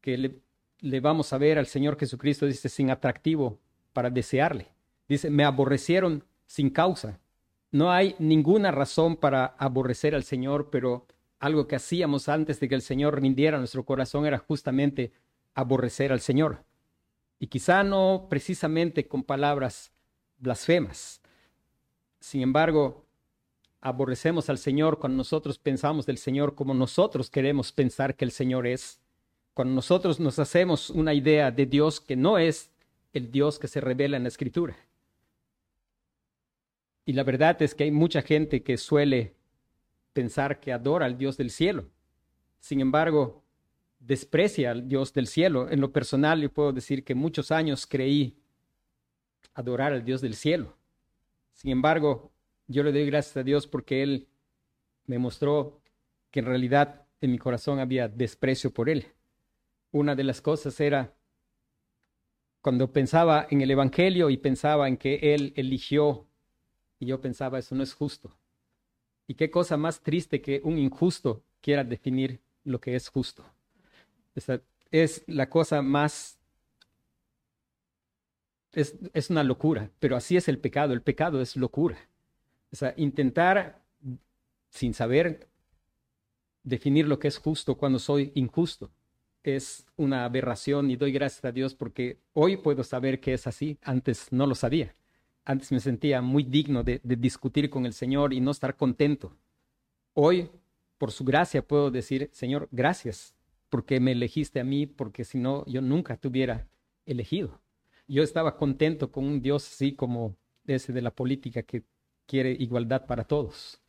que 0.00 0.18
le, 0.80 1.00
vamos 1.00 1.32
a 1.32 1.38
ver 1.38 1.58
al 1.58 1.66
Señor 1.66 1.98
Jesucristo, 1.98 2.46
dice, 2.46 2.68
sin 2.68 2.90
atractivo 2.90 3.58
para 3.92 4.10
desearle. 4.10 4.68
Dice, 5.08 5.30
me 5.30 5.44
aborrecieron 5.44 6.24
sin 6.46 6.70
causa. 6.70 7.18
No 7.74 7.90
hay 7.90 8.14
ninguna 8.20 8.70
razón 8.70 9.16
para 9.16 9.46
aborrecer 9.58 10.14
al 10.14 10.22
Señor, 10.22 10.70
pero 10.70 11.08
algo 11.40 11.66
que 11.66 11.74
hacíamos 11.74 12.28
antes 12.28 12.60
de 12.60 12.68
que 12.68 12.76
el 12.76 12.82
Señor 12.82 13.20
rindiera 13.20 13.58
nuestro 13.58 13.84
corazón 13.84 14.26
era 14.26 14.38
justamente 14.38 15.10
aborrecer 15.54 16.12
al 16.12 16.20
Señor. 16.20 16.62
Y 17.40 17.48
quizá 17.48 17.82
no 17.82 18.28
precisamente 18.30 19.08
con 19.08 19.24
palabras 19.24 19.90
blasfemas. 20.38 21.20
Sin 22.20 22.42
embargo, 22.42 23.06
aborrecemos 23.80 24.48
al 24.48 24.58
Señor 24.58 25.00
cuando 25.00 25.16
nosotros 25.16 25.58
pensamos 25.58 26.06
del 26.06 26.18
Señor 26.18 26.54
como 26.54 26.74
nosotros 26.74 27.28
queremos 27.28 27.72
pensar 27.72 28.14
que 28.14 28.24
el 28.24 28.30
Señor 28.30 28.68
es. 28.68 29.00
Cuando 29.52 29.74
nosotros 29.74 30.20
nos 30.20 30.38
hacemos 30.38 30.90
una 30.90 31.12
idea 31.12 31.50
de 31.50 31.66
Dios 31.66 32.00
que 32.00 32.14
no 32.14 32.38
es 32.38 32.70
el 33.12 33.32
Dios 33.32 33.58
que 33.58 33.66
se 33.66 33.80
revela 33.80 34.16
en 34.16 34.22
la 34.22 34.28
Escritura. 34.28 34.76
Y 37.04 37.12
la 37.12 37.22
verdad 37.22 37.60
es 37.62 37.74
que 37.74 37.84
hay 37.84 37.90
mucha 37.90 38.22
gente 38.22 38.62
que 38.62 38.76
suele 38.76 39.34
pensar 40.12 40.60
que 40.60 40.72
adora 40.72 41.06
al 41.06 41.18
Dios 41.18 41.36
del 41.36 41.50
cielo. 41.50 41.88
Sin 42.60 42.80
embargo, 42.80 43.44
desprecia 43.98 44.70
al 44.70 44.88
Dios 44.88 45.12
del 45.12 45.26
cielo. 45.26 45.70
En 45.70 45.80
lo 45.80 45.92
personal, 45.92 46.40
yo 46.40 46.52
puedo 46.52 46.72
decir 46.72 47.04
que 47.04 47.14
muchos 47.14 47.50
años 47.50 47.86
creí 47.86 48.38
adorar 49.54 49.92
al 49.92 50.04
Dios 50.04 50.20
del 50.20 50.34
cielo. 50.34 50.76
Sin 51.52 51.70
embargo, 51.70 52.32
yo 52.66 52.82
le 52.82 52.92
doy 52.92 53.06
gracias 53.06 53.36
a 53.36 53.42
Dios 53.42 53.66
porque 53.66 54.02
Él 54.02 54.28
me 55.06 55.18
mostró 55.18 55.80
que 56.30 56.40
en 56.40 56.46
realidad 56.46 57.06
en 57.20 57.32
mi 57.32 57.38
corazón 57.38 57.78
había 57.78 58.08
desprecio 58.08 58.72
por 58.72 58.88
Él. 58.88 59.06
Una 59.92 60.14
de 60.14 60.24
las 60.24 60.40
cosas 60.40 60.78
era 60.80 61.14
cuando 62.60 62.92
pensaba 62.92 63.46
en 63.50 63.60
el 63.60 63.70
Evangelio 63.70 64.30
y 64.30 64.36
pensaba 64.36 64.88
en 64.88 64.96
que 64.96 65.34
Él 65.34 65.52
eligió, 65.56 66.26
y 66.98 67.06
yo 67.06 67.20
pensaba, 67.20 67.58
eso 67.58 67.74
no 67.74 67.82
es 67.82 67.94
justo. 67.94 68.36
Y 69.26 69.34
qué 69.34 69.50
cosa 69.50 69.76
más 69.76 70.02
triste 70.02 70.40
que 70.40 70.60
un 70.64 70.78
injusto 70.78 71.42
quiera 71.60 71.84
definir 71.84 72.40
lo 72.64 72.80
que 72.80 72.94
es 72.94 73.08
justo. 73.08 73.44
Es 74.90 75.24
la 75.26 75.48
cosa 75.48 75.82
más 75.82 76.38
es, 78.74 79.30
una 79.30 79.44
locura, 79.44 79.90
pero 80.00 80.16
así 80.16 80.36
es 80.36 80.48
el 80.48 80.58
pecado, 80.58 80.92
el 80.92 81.02
pecado 81.02 81.40
es 81.40 81.56
locura. 81.56 81.98
Intentar 82.96 83.82
sin 84.70 84.94
saber 84.94 85.48
definir 86.64 87.06
lo 87.06 87.18
que 87.18 87.28
es 87.28 87.38
justo 87.38 87.76
cuando 87.76 87.98
soy 87.98 88.32
injusto 88.34 88.90
es 89.44 89.86
una 89.96 90.24
aberración 90.24 90.90
y 90.90 90.96
doy 90.96 91.12
gracias 91.12 91.44
a 91.44 91.52
Dios 91.52 91.74
porque 91.74 92.18
hoy 92.32 92.56
puedo 92.56 92.82
saber 92.82 93.20
que 93.20 93.34
es 93.34 93.46
así, 93.46 93.78
antes 93.82 94.32
no 94.32 94.46
lo 94.46 94.54
sabía. 94.54 94.94
Antes 95.44 95.72
me 95.72 95.80
sentía 95.80 96.22
muy 96.22 96.42
digno 96.42 96.82
de, 96.82 97.00
discutir 97.04 97.70
con 97.70 97.86
el 97.86 97.92
Señor 97.92 98.32
y 98.32 98.40
no 98.40 98.50
estar 98.50 98.76
contento. 98.76 99.36
Hoy, 100.14 100.50
por 100.98 101.12
su 101.12 101.24
gracia, 101.24 101.66
puedo 101.66 101.90
decir, 101.90 102.30
Señor, 102.32 102.68
gracias 102.72 103.34
porque 103.68 104.00
me 104.00 104.12
elegiste 104.12 104.60
a 104.60 104.64
mí, 104.64 104.86
porque 104.86 105.24
si 105.24 105.38
no, 105.38 105.66
yo 105.66 105.82
nunca 105.82 106.16
te 106.16 106.28
hubiera 106.28 106.68
elegido 107.06 107.60
yo 108.06 108.22
estaba 108.22 108.56
contento 108.56 109.10
con 109.10 109.24
un 109.24 109.40
Dios 109.40 109.66
así 109.66 109.92
como 109.94 110.36
ese 110.66 110.92
de 110.92 111.02
la 111.02 111.10
política 111.10 111.62
que 111.62 111.84
quiere 112.26 112.52
igualdad 112.52 113.06
para 113.06 113.24
todos. 113.24 113.80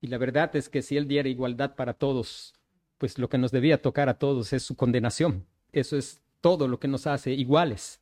Y 0.00 0.06
la 0.06 0.18
verdad 0.18 0.54
es 0.56 0.68
que 0.68 0.82
si 0.82 0.96
Él 0.96 1.08
diera 1.08 1.28
igualdad 1.28 1.74
para 1.74 1.94
todos, 1.94 2.54
pues 2.98 3.18
lo 3.18 3.28
que 3.28 3.38
nos 3.38 3.50
debía 3.50 3.82
tocar 3.82 4.08
a 4.08 4.18
todos 4.18 4.52
es 4.52 4.62
su 4.62 4.76
condenación. 4.76 5.46
Eso 5.72 5.96
es 5.96 6.22
todo 6.40 6.68
lo 6.68 6.80
que 6.80 6.88
nos 6.88 7.06
hace 7.06 7.32
iguales. 7.32 7.99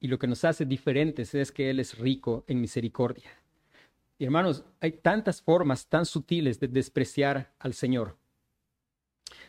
Y 0.00 0.08
lo 0.08 0.18
que 0.18 0.26
nos 0.26 0.44
hace 0.44 0.64
diferentes 0.64 1.34
es 1.34 1.50
que 1.50 1.70
Él 1.70 1.80
es 1.80 1.98
rico 1.98 2.44
en 2.46 2.60
misericordia. 2.60 3.30
Y 4.18 4.24
hermanos, 4.24 4.64
hay 4.80 4.92
tantas 4.92 5.42
formas 5.42 5.86
tan 5.86 6.06
sutiles 6.06 6.58
de 6.58 6.68
despreciar 6.68 7.52
al 7.58 7.74
Señor. 7.74 8.16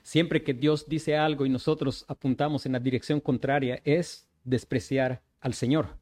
Siempre 0.04 0.44
que 0.44 0.54
Dios 0.54 0.88
dice 0.88 1.18
algo 1.18 1.46
y 1.46 1.50
nosotros 1.50 2.06
apuntamos 2.08 2.66
en 2.66 2.74
la 2.74 2.80
dirección 2.80 3.20
contraria, 3.20 3.82
es 3.84 4.28
despreciar 4.44 5.22
al 5.40 5.54
Señor. 5.54 5.98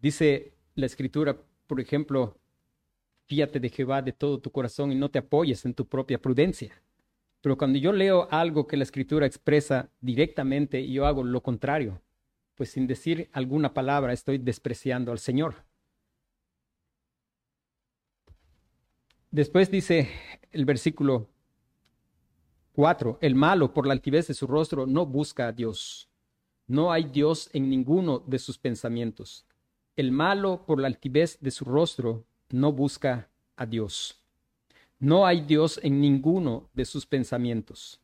Dice 0.00 0.54
la 0.74 0.86
escritura, 0.86 1.38
por 1.66 1.80
ejemplo, 1.80 2.38
fíate 3.26 3.60
de 3.60 3.68
Jehová 3.70 4.02
de 4.02 4.12
todo 4.12 4.38
tu 4.38 4.50
corazón 4.50 4.92
y 4.92 4.94
no 4.94 5.10
te 5.10 5.18
apoyes 5.18 5.64
en 5.64 5.74
tu 5.74 5.86
propia 5.86 6.20
prudencia. 6.20 6.82
Pero 7.40 7.58
cuando 7.58 7.78
yo 7.78 7.92
leo 7.92 8.28
algo 8.30 8.66
que 8.66 8.76
la 8.76 8.84
escritura 8.84 9.26
expresa 9.26 9.90
directamente 10.00 10.80
y 10.80 10.94
yo 10.94 11.06
hago 11.06 11.22
lo 11.22 11.42
contrario, 11.42 12.00
pues 12.54 12.70
sin 12.70 12.86
decir 12.86 13.28
alguna 13.32 13.74
palabra 13.74 14.12
estoy 14.12 14.38
despreciando 14.38 15.12
al 15.12 15.18
Señor. 15.18 15.64
Después 19.30 19.70
dice 19.70 20.08
el 20.52 20.64
versículo 20.64 21.28
4, 22.74 23.18
el 23.20 23.34
malo 23.34 23.72
por 23.74 23.86
la 23.86 23.92
altivez 23.92 24.28
de 24.28 24.34
su 24.34 24.46
rostro 24.46 24.86
no 24.86 25.06
busca 25.06 25.48
a 25.48 25.52
Dios. 25.52 26.08
No 26.66 26.92
hay 26.92 27.04
Dios 27.04 27.50
en 27.52 27.68
ninguno 27.68 28.20
de 28.26 28.38
sus 28.38 28.58
pensamientos. 28.58 29.46
El 29.96 30.12
malo 30.12 30.64
por 30.66 30.80
la 30.80 30.86
altivez 30.86 31.38
de 31.40 31.50
su 31.50 31.64
rostro 31.64 32.24
no 32.50 32.72
busca 32.72 33.28
a 33.56 33.66
Dios. 33.66 34.20
No 34.98 35.26
hay 35.26 35.42
Dios 35.42 35.78
en 35.82 36.00
ninguno 36.00 36.70
de 36.72 36.84
sus 36.84 37.04
pensamientos. 37.04 38.00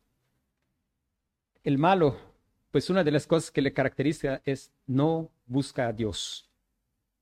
El 1.62 1.78
malo, 1.78 2.16
pues 2.70 2.90
una 2.90 3.04
de 3.04 3.10
las 3.10 3.26
cosas 3.26 3.50
que 3.50 3.62
le 3.62 3.72
caracteriza 3.72 4.42
es 4.44 4.72
no 4.86 5.30
busca 5.46 5.88
a 5.88 5.92
Dios. 5.92 6.48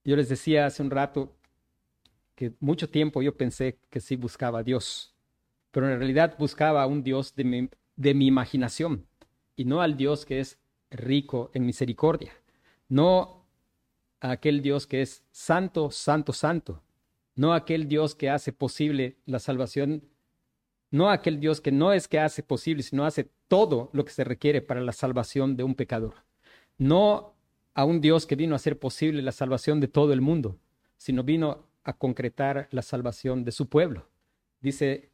Yo 0.03 0.15
les 0.15 0.29
decía 0.29 0.65
hace 0.65 0.81
un 0.81 0.91
rato 0.91 1.35
que 2.35 2.53
mucho 2.59 2.89
tiempo 2.89 3.21
yo 3.21 3.35
pensé 3.35 3.79
que 3.89 3.99
sí 3.99 4.15
buscaba 4.15 4.59
a 4.59 4.63
Dios, 4.63 5.13
pero 5.71 5.91
en 5.91 5.97
realidad 5.97 6.35
buscaba 6.37 6.83
a 6.83 6.87
un 6.87 7.03
Dios 7.03 7.35
de 7.35 7.43
mi, 7.43 7.69
de 7.95 8.13
mi 8.13 8.27
imaginación 8.27 9.05
y 9.55 9.65
no 9.65 9.81
al 9.81 9.97
Dios 9.97 10.25
que 10.25 10.39
es 10.39 10.57
rico 10.89 11.51
en 11.53 11.65
misericordia, 11.65 12.31
no 12.87 13.45
a 14.21 14.31
aquel 14.31 14.61
Dios 14.61 14.87
que 14.87 15.01
es 15.01 15.23
santo, 15.31 15.91
santo, 15.91 16.33
santo, 16.33 16.81
no 17.35 17.53
aquel 17.53 17.87
Dios 17.87 18.15
que 18.15 18.29
hace 18.29 18.53
posible 18.53 19.17
la 19.25 19.39
salvación, 19.39 20.03
no 20.91 21.09
aquel 21.09 21.39
Dios 21.39 21.61
que 21.61 21.71
no 21.71 21.93
es 21.93 22.07
que 22.07 22.19
hace 22.19 22.43
posible, 22.43 22.83
sino 22.83 23.05
hace 23.05 23.29
todo 23.47 23.89
lo 23.93 24.05
que 24.05 24.11
se 24.11 24.23
requiere 24.23 24.61
para 24.61 24.81
la 24.81 24.91
salvación 24.91 25.55
de 25.55 25.63
un 25.63 25.75
pecador. 25.75 26.15
No 26.77 27.33
a 27.73 27.85
un 27.85 28.01
Dios 28.01 28.25
que 28.25 28.35
vino 28.35 28.55
a 28.55 28.57
hacer 28.57 28.79
posible 28.79 29.21
la 29.21 29.31
salvación 29.31 29.79
de 29.79 29.87
todo 29.87 30.13
el 30.13 30.21
mundo, 30.21 30.57
sino 30.97 31.23
vino 31.23 31.67
a 31.83 31.93
concretar 31.93 32.67
la 32.71 32.81
salvación 32.81 33.43
de 33.43 33.51
su 33.51 33.69
pueblo. 33.69 34.07
Dice 34.61 35.11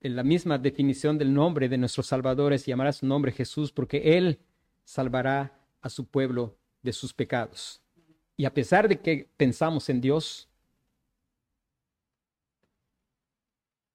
en 0.00 0.16
la 0.16 0.22
misma 0.22 0.58
definición 0.58 1.18
del 1.18 1.34
nombre 1.34 1.68
de 1.68 1.76
nuestro 1.76 2.02
Salvador 2.02 2.52
es 2.52 2.64
llamará 2.64 2.92
su 2.92 3.04
nombre 3.06 3.32
Jesús 3.32 3.70
porque 3.70 4.16
Él 4.16 4.38
salvará 4.84 5.58
a 5.82 5.90
su 5.90 6.06
pueblo 6.06 6.56
de 6.82 6.92
sus 6.92 7.12
pecados. 7.12 7.82
Y 8.36 8.46
a 8.46 8.54
pesar 8.54 8.88
de 8.88 9.00
que 9.00 9.28
pensamos 9.36 9.90
en 9.90 10.00
Dios, 10.00 10.49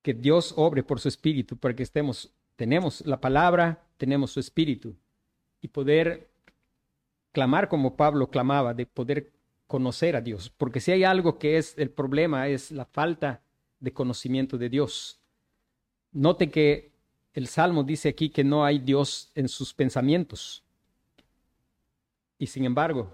que 0.05 0.13
Dios 0.13 0.53
obre 0.55 0.83
por 0.83 0.99
su 0.99 1.07
espíritu 1.07 1.57
para 1.57 1.75
que 1.75 1.81
estemos, 1.81 2.31
tenemos 2.55 3.03
la 3.07 3.19
palabra, 3.19 3.87
tenemos 3.97 4.29
su 4.29 4.39
espíritu 4.39 4.95
y 5.61 5.67
poder 5.67 6.29
clamar 7.31 7.67
como 7.69 7.97
Pablo 7.97 8.29
clamaba, 8.29 8.75
de 8.75 8.85
poder 8.85 9.33
conocer 9.65 10.15
a 10.15 10.21
Dios, 10.21 10.51
porque 10.55 10.79
si 10.79 10.91
hay 10.91 11.03
algo 11.03 11.39
que 11.39 11.57
es 11.57 11.75
el 11.79 11.89
problema 11.89 12.47
es 12.47 12.69
la 12.69 12.85
falta 12.85 13.41
de 13.79 13.93
conocimiento 13.93 14.59
de 14.59 14.69
Dios. 14.69 15.19
Note 16.11 16.51
que 16.51 16.91
el 17.33 17.47
Salmo 17.47 17.83
dice 17.83 18.09
aquí 18.09 18.29
que 18.29 18.43
no 18.43 18.63
hay 18.63 18.77
Dios 18.77 19.31
en 19.33 19.49
sus 19.49 19.73
pensamientos. 19.73 20.63
Y 22.37 22.45
sin 22.45 22.63
embargo, 22.63 23.11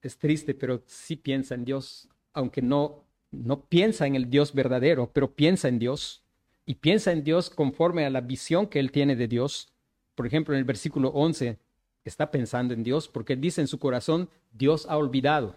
es 0.00 0.16
triste, 0.16 0.54
pero 0.54 0.82
sí 0.86 1.16
piensa 1.16 1.54
en 1.54 1.66
Dios, 1.66 2.08
aunque 2.32 2.62
no 2.62 3.04
no 3.30 3.64
piensa 3.64 4.06
en 4.06 4.16
el 4.16 4.28
Dios 4.28 4.54
verdadero, 4.54 5.10
pero 5.12 5.34
piensa 5.34 5.68
en 5.68 5.78
Dios 5.78 6.22
y 6.66 6.76
piensa 6.76 7.12
en 7.12 7.24
Dios 7.24 7.50
conforme 7.50 8.04
a 8.04 8.10
la 8.10 8.20
visión 8.20 8.66
que 8.66 8.78
él 8.80 8.90
tiene 8.90 9.16
de 9.16 9.28
Dios. 9.28 9.72
Por 10.14 10.26
ejemplo, 10.26 10.54
en 10.54 10.58
el 10.58 10.64
versículo 10.64 11.08
11 11.10 11.58
está 12.04 12.30
pensando 12.30 12.74
en 12.74 12.82
Dios 12.82 13.08
porque 13.08 13.34
él 13.34 13.40
dice 13.40 13.60
en 13.60 13.68
su 13.68 13.78
corazón, 13.78 14.28
Dios 14.52 14.86
ha 14.88 14.96
olvidado. 14.96 15.56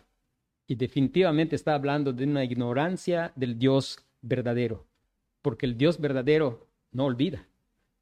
Y 0.67 0.75
definitivamente 0.75 1.55
está 1.55 1.75
hablando 1.75 2.13
de 2.13 2.23
una 2.23 2.43
ignorancia 2.43 3.33
del 3.35 3.57
Dios 3.59 3.99
verdadero, 4.21 4.85
porque 5.41 5.65
el 5.65 5.77
Dios 5.77 5.99
verdadero 5.99 6.67
no 6.91 7.05
olvida. 7.05 7.47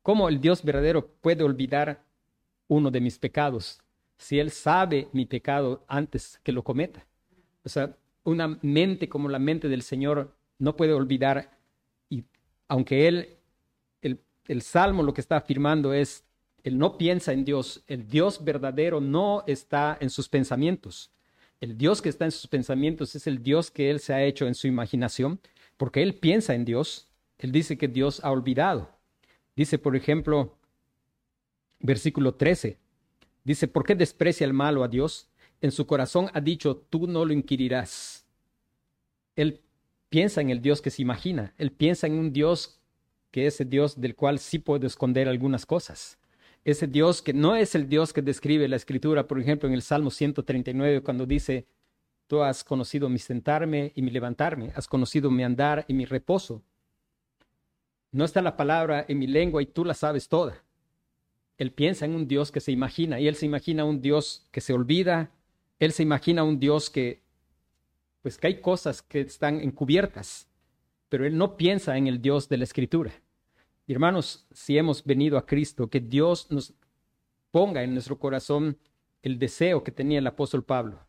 ¿Cómo 0.04 0.30
el 0.30 0.40
Dios 0.40 0.64
verdadero 0.64 1.08
puede 1.22 1.44
olvidar 1.44 2.04
uno 2.68 2.92
de 2.92 3.02
mis 3.02 3.18
pecados 3.18 3.82
si 4.18 4.40
él 4.40 4.52
sabe 4.52 5.10
mi 5.14 5.26
pecado 5.26 5.84
antes 5.88 6.40
que 6.44 6.52
lo 6.52 6.64
cometa? 6.64 7.06
O 7.64 7.70
sea, 7.70 7.96
una 8.24 8.60
mente 8.62 9.10
como 9.10 9.30
la 9.30 9.40
mente 9.40 9.68
del 9.68 9.82
Señor 9.82 10.36
no 10.60 10.76
puede 10.76 10.94
olvidar, 10.94 11.58
y 12.10 12.24
aunque 12.68 13.08
él, 13.08 13.38
el, 14.02 14.62
Salmo 14.62 15.04
lo 15.04 15.14
que 15.14 15.22
está 15.22 15.38
afirmando 15.38 15.94
es, 15.94 16.26
él 16.64 16.78
no 16.78 16.98
piensa 16.98 17.32
en 17.34 17.46
Dios, 17.46 17.84
el 17.88 18.08
Dios 18.08 18.44
verdadero 18.44 19.02
no 19.02 19.44
está 19.48 19.98
en 20.00 20.10
sus 20.10 20.30
pensamientos. 20.30 21.12
El 21.60 21.78
Dios 21.78 22.02
que 22.02 22.10
está 22.10 22.26
en 22.26 22.32
sus 22.32 22.48
pensamientos 22.48 23.16
es 23.16 23.28
el 23.28 23.42
Dios 23.42 23.72
que 23.72 23.90
él 23.90 24.00
se 24.00 24.14
ha 24.14 24.24
hecho 24.24 24.48
en 24.48 24.56
su 24.56 24.68
imaginación, 24.68 25.40
porque 25.78 26.04
él 26.04 26.16
piensa 26.16 26.54
en 26.54 26.66
Dios. 26.66 27.08
Él 27.38 27.52
dice 27.52 27.78
que 27.78 27.88
Dios 27.88 28.20
ha 28.24 28.32
olvidado. 28.32 28.90
Dice, 29.56 29.78
por 29.78 29.96
ejemplo, 29.96 30.58
versículo 31.80 32.36
13, 32.36 32.78
dice, 33.44 33.68
¿por 33.68 33.86
qué 33.86 33.96
desprecia 33.96 34.46
el 34.46 34.54
malo 34.54 34.84
a 34.84 34.88
Dios? 34.88 35.31
En 35.62 35.72
su 35.72 35.86
corazón 35.86 36.30
ha 36.34 36.42
dicho, 36.42 36.76
tú 36.90 37.08
no 37.08 37.24
lo 37.24 37.34
inquirirás. 37.34 38.26
Él 39.36 39.62
piensa 40.10 40.42
en 40.42 40.50
el 40.50 40.62
Dios 40.62 40.82
que 40.82 40.90
se 40.90 41.02
imagina, 41.02 41.54
él 41.58 41.72
piensa 41.72 42.08
en 42.08 42.14
un 42.14 42.34
Dios 42.34 42.80
que 43.32 43.48
es 43.48 43.62
el 43.62 43.70
Dios 43.70 44.00
del 44.00 44.16
cual 44.16 44.40
sí 44.40 44.60
puede 44.60 44.88
esconder 44.88 45.30
algunas 45.30 45.66
cosas. 45.66 46.20
Ese 46.66 46.86
Dios 46.86 47.22
que 47.22 47.34
no 47.34 47.56
es 47.56 47.76
el 47.76 47.88
Dios 47.88 48.12
que 48.12 48.22
describe 48.22 48.68
la 48.68 48.76
escritura, 48.76 49.28
por 49.28 49.40
ejemplo, 49.40 49.70
en 49.70 49.74
el 49.74 49.82
Salmo 49.82 50.12
139, 50.12 51.02
cuando 51.02 51.26
dice, 51.26 51.66
tú 52.28 52.44
has 52.44 52.64
conocido 52.64 53.10
mi 53.10 53.20
sentarme 53.20 53.94
y 53.96 54.02
mi 54.02 54.12
levantarme, 54.12 54.72
has 54.76 54.88
conocido 54.88 55.32
mi 55.32 55.44
andar 55.44 55.86
y 55.88 55.94
mi 55.94 56.06
reposo. 56.06 56.62
No 58.12 58.26
está 58.26 58.42
la 58.42 58.58
palabra 58.58 59.06
en 59.08 59.20
mi 59.20 59.28
lengua 59.28 59.62
y 59.62 59.66
tú 59.66 59.86
la 59.86 59.94
sabes 59.94 60.28
toda. 60.28 60.62
Él 61.58 61.72
piensa 61.72 62.06
en 62.06 62.14
un 62.14 62.28
Dios 62.28 62.52
que 62.52 62.60
se 62.60 62.72
imagina 62.72 63.20
y 63.20 63.28
él 63.28 63.36
se 63.36 63.46
imagina 63.46 63.86
un 63.86 64.02
Dios 64.02 64.48
que 64.52 64.62
se 64.62 64.74
olvida, 64.74 65.32
él 65.82 65.94
se 65.94 66.04
imagina 66.04 66.44
un 66.44 66.60
Dios 66.60 66.92
que, 66.92 67.24
pues 68.22 68.38
que 68.38 68.46
hay 68.46 68.62
cosas 68.62 69.02
que 69.02 69.22
están 69.22 69.60
encubiertas, 69.62 70.48
pero 71.10 71.26
él 71.26 71.36
no 71.36 71.58
piensa 71.58 71.98
en 71.98 72.06
el 72.06 72.22
Dios 72.22 72.48
de 72.48 72.58
la 72.58 72.66
Escritura. 72.66 73.12
hermanos, 73.88 74.46
si 74.52 74.78
hemos 74.78 75.04
venido 75.04 75.40
a 75.40 75.46
Cristo, 75.48 75.90
que 75.90 76.00
Dios 76.00 76.52
nos 76.52 76.76
ponga 77.50 77.82
en 77.82 77.94
nuestro 77.94 78.20
corazón 78.20 78.78
el 79.24 79.40
deseo 79.40 79.84
que 79.84 79.92
tenía 79.92 80.20
el 80.20 80.28
apóstol 80.28 80.64
Pablo, 80.64 81.00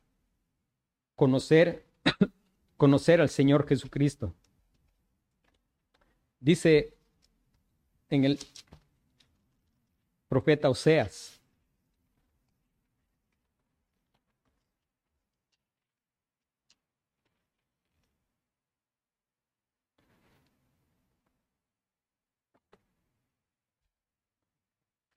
conocer, 1.16 1.84
conocer 2.78 3.20
al 3.20 3.28
Señor 3.28 3.68
Jesucristo. 3.68 4.34
Dice 6.40 6.96
en 8.08 8.24
el 8.24 8.38
profeta 10.28 10.70
Oseas, 10.70 11.41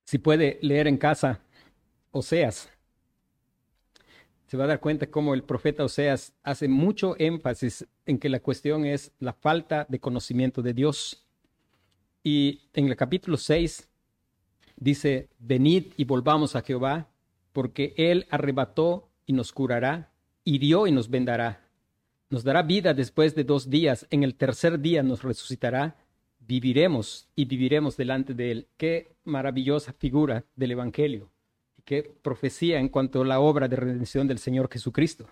Si 0.06 0.20
puede 0.20 0.60
leer 0.62 0.88
en 0.88 0.98
casa 0.98 1.42
Oseas, 2.12 2.70
se 4.46 4.56
va 4.56 4.66
a 4.66 4.68
dar 4.68 4.80
cuenta 4.80 5.08
cómo 5.08 5.34
el 5.34 5.44
profeta 5.44 5.84
Oseas 5.84 6.34
hace 6.44 6.68
mucho 6.68 7.16
énfasis 7.18 7.88
en 8.06 8.20
que 8.20 8.30
la 8.30 8.40
cuestión 8.40 8.86
es 8.86 9.12
la 9.20 9.34
falta 9.34 9.88
de 9.90 10.00
conocimiento 10.00 10.62
de 10.62 10.74
Dios. 10.74 11.26
Y 12.24 12.62
en 12.74 12.88
el 12.88 12.96
capítulo 12.96 13.36
6 13.36 13.90
dice, 14.76 15.30
venid 15.40 15.88
y 15.98 16.06
volvamos 16.06 16.56
a 16.56 16.62
Jehová, 16.62 17.10
porque 17.52 17.96
Él 17.98 18.28
arrebató 18.30 19.10
y 19.26 19.34
nos 19.34 19.52
curará, 19.52 20.12
hirió 20.44 20.86
y 20.86 20.92
nos 20.92 21.10
vendará. 21.10 21.68
Nos 22.30 22.44
dará 22.44 22.62
vida 22.62 22.94
después 22.94 23.34
de 23.34 23.44
dos 23.44 23.72
días, 23.72 24.06
en 24.12 24.22
el 24.22 24.36
tercer 24.36 24.80
día 24.80 25.02
nos 25.02 25.24
resucitará 25.24 25.96
viviremos 26.48 27.28
y 27.36 27.46
viviremos 27.46 27.98
delante 27.98 28.34
de 28.34 28.52
Él. 28.52 28.68
Qué 28.78 29.16
maravillosa 29.24 29.94
figura 29.94 30.46
del 30.56 30.72
Evangelio, 30.72 31.30
qué 31.84 32.04
profecía 32.22 32.80
en 32.80 32.90
cuanto 32.90 33.22
a 33.22 33.26
la 33.26 33.40
obra 33.40 33.68
de 33.68 33.76
redención 33.76 34.28
del 34.28 34.40
Señor 34.40 34.70
Jesucristo. 34.72 35.28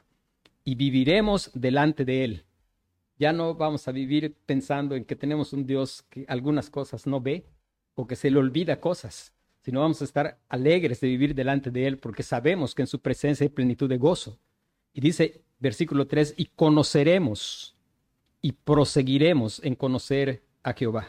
Y 0.64 0.76
viviremos 0.76 1.52
delante 1.54 2.06
de 2.06 2.24
Él. 2.24 2.44
Ya 3.20 3.34
no 3.34 3.54
vamos 3.56 3.88
a 3.88 3.92
vivir 3.92 4.36
pensando 4.46 4.96
en 4.96 5.06
que 5.06 5.16
tenemos 5.16 5.54
un 5.54 5.66
Dios 5.66 6.04
que 6.10 6.26
algunas 6.28 6.70
cosas 6.70 7.06
no 7.06 7.22
ve 7.22 7.46
o 7.96 8.08
que 8.08 8.16
se 8.16 8.32
le 8.32 8.40
olvida 8.40 8.80
cosas, 8.80 9.34
sino 9.62 9.82
vamos 9.82 10.02
a 10.02 10.06
estar 10.06 10.40
alegres 10.50 11.00
de 11.00 11.08
vivir 11.08 11.36
delante 11.36 11.70
de 11.70 11.86
Él 11.86 11.98
porque 11.98 12.24
sabemos 12.24 12.74
que 12.74 12.82
en 12.82 12.88
su 12.88 13.00
presencia 13.00 13.44
hay 13.44 13.50
plenitud 13.50 13.90
de 13.90 13.98
gozo. 13.98 14.40
Y 14.94 15.02
dice 15.02 15.42
versículo 15.60 16.08
3, 16.08 16.36
y 16.38 16.46
conoceremos 16.48 17.76
y 18.42 18.52
proseguiremos 18.52 19.64
en 19.64 19.76
conocer 19.76 20.44
a 20.64 20.74
Jehová. 20.74 21.08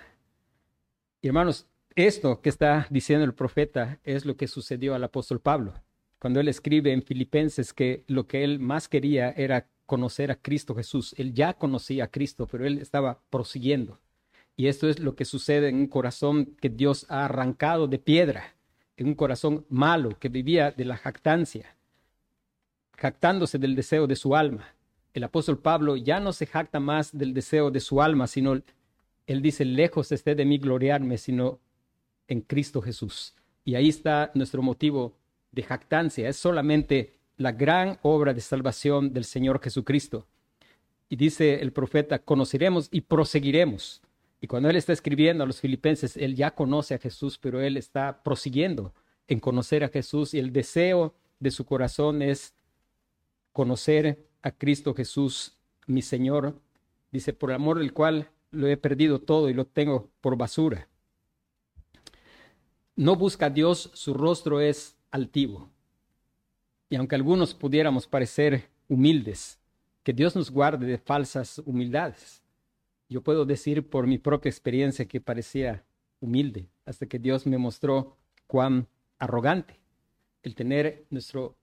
hermanos, 1.22 1.66
esto 1.94 2.40
que 2.40 2.48
está 2.48 2.86
diciendo 2.90 3.24
el 3.24 3.34
profeta 3.34 4.00
es 4.02 4.26
lo 4.26 4.36
que 4.36 4.48
sucedió 4.48 4.94
al 4.94 5.04
apóstol 5.04 5.40
Pablo, 5.40 5.74
cuando 6.18 6.40
él 6.40 6.48
escribe 6.48 6.92
en 6.92 7.02
Filipenses 7.02 7.72
que 7.72 8.04
lo 8.08 8.26
que 8.26 8.42
él 8.44 8.58
más 8.58 8.88
quería 8.88 9.30
era 9.30 9.68
conocer 9.86 10.30
a 10.30 10.36
Cristo 10.36 10.74
Jesús. 10.74 11.14
Él 11.18 11.34
ya 11.34 11.54
conocía 11.54 12.04
a 12.04 12.10
Cristo, 12.10 12.46
pero 12.50 12.66
él 12.66 12.78
estaba 12.78 13.20
prosiguiendo. 13.30 14.00
Y 14.56 14.68
esto 14.68 14.88
es 14.88 14.98
lo 14.98 15.14
que 15.14 15.24
sucede 15.24 15.68
en 15.68 15.76
un 15.76 15.86
corazón 15.86 16.56
que 16.60 16.68
Dios 16.68 17.06
ha 17.08 17.24
arrancado 17.24 17.86
de 17.86 17.98
piedra, 17.98 18.54
en 18.96 19.08
un 19.08 19.14
corazón 19.14 19.66
malo 19.68 20.18
que 20.18 20.28
vivía 20.28 20.70
de 20.70 20.84
la 20.84 20.96
jactancia, 20.96 21.76
jactándose 22.96 23.58
del 23.58 23.74
deseo 23.74 24.06
de 24.06 24.16
su 24.16 24.36
alma. 24.36 24.74
El 25.12 25.24
apóstol 25.24 25.58
Pablo 25.58 25.96
ya 25.96 26.20
no 26.20 26.32
se 26.32 26.46
jacta 26.46 26.80
más 26.80 27.16
del 27.16 27.34
deseo 27.34 27.70
de 27.70 27.80
su 27.80 28.00
alma, 28.00 28.26
sino 28.26 28.62
él 29.26 29.42
dice, 29.42 29.64
lejos 29.64 30.12
esté 30.12 30.34
de 30.34 30.44
mí 30.44 30.58
gloriarme, 30.58 31.18
sino 31.18 31.60
en 32.28 32.40
Cristo 32.40 32.82
Jesús. 32.82 33.34
Y 33.64 33.74
ahí 33.74 33.88
está 33.88 34.30
nuestro 34.34 34.62
motivo 34.62 35.16
de 35.52 35.62
jactancia, 35.62 36.28
es 36.28 36.36
solamente 36.36 37.14
la 37.36 37.52
gran 37.52 37.98
obra 38.02 38.34
de 38.34 38.40
salvación 38.40 39.12
del 39.12 39.24
Señor 39.24 39.60
Jesucristo. 39.62 40.26
Y 41.08 41.16
dice 41.16 41.60
el 41.60 41.72
profeta, 41.72 42.18
conoceremos 42.18 42.88
y 42.90 43.02
proseguiremos. 43.02 44.02
Y 44.40 44.46
cuando 44.46 44.68
él 44.68 44.76
está 44.76 44.92
escribiendo 44.92 45.44
a 45.44 45.46
los 45.46 45.60
filipenses, 45.60 46.16
él 46.16 46.34
ya 46.34 46.54
conoce 46.54 46.94
a 46.94 46.98
Jesús, 46.98 47.38
pero 47.38 47.60
él 47.60 47.76
está 47.76 48.22
prosiguiendo 48.22 48.92
en 49.26 49.40
conocer 49.40 49.84
a 49.84 49.88
Jesús 49.88 50.34
y 50.34 50.38
el 50.38 50.52
deseo 50.52 51.14
de 51.40 51.50
su 51.50 51.64
corazón 51.64 52.20
es 52.20 52.54
conocer 53.52 54.26
a 54.42 54.50
Cristo 54.50 54.94
Jesús, 54.94 55.56
mi 55.86 56.02
Señor. 56.02 56.60
Dice, 57.10 57.32
por 57.32 57.50
el 57.50 57.56
amor 57.56 57.78
del 57.78 57.92
cual 57.92 58.28
lo 58.54 58.66
he 58.68 58.76
perdido 58.76 59.20
todo 59.20 59.48
y 59.48 59.54
lo 59.54 59.66
tengo 59.66 60.10
por 60.20 60.36
basura. 60.36 60.88
No 62.96 63.16
busca 63.16 63.46
a 63.46 63.50
Dios, 63.50 63.90
su 63.94 64.14
rostro 64.14 64.60
es 64.60 64.96
altivo. 65.10 65.70
Y 66.88 66.96
aunque 66.96 67.16
algunos 67.16 67.54
pudiéramos 67.54 68.06
parecer 68.06 68.70
humildes, 68.88 69.58
que 70.04 70.12
Dios 70.12 70.36
nos 70.36 70.50
guarde 70.50 70.86
de 70.86 70.98
falsas 70.98 71.58
humildades. 71.64 72.42
Yo 73.08 73.22
puedo 73.22 73.44
decir 73.44 73.88
por 73.88 74.06
mi 74.06 74.18
propia 74.18 74.50
experiencia 74.50 75.06
que 75.06 75.20
parecía 75.20 75.84
humilde 76.20 76.68
hasta 76.84 77.06
que 77.06 77.18
Dios 77.18 77.46
me 77.46 77.58
mostró 77.58 78.16
cuán 78.46 78.86
arrogante 79.18 79.80
el 80.42 80.54
tener 80.54 81.06
nuestro 81.10 81.56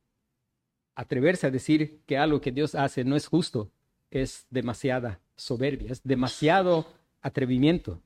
atreverse 0.96 1.48
a 1.48 1.52
decir 1.52 2.02
que 2.06 2.18
algo 2.18 2.42
que 2.42 2.52
Dios 2.52 2.76
hace 2.76 3.04
no 3.04 3.16
es 3.16 3.28
justo 3.28 3.72
es 4.10 4.46
demasiada 4.50 5.20
soberbia, 5.42 5.92
es 5.92 6.02
demasiado 6.04 6.88
atrevimiento. 7.22 8.02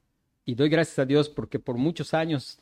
Y 0.46 0.56
doy 0.56 0.70
gracias 0.70 1.00
a 1.00 1.06
Dios 1.06 1.30
porque 1.30 1.60
por 1.60 1.78
muchos 1.78 2.14
años, 2.14 2.60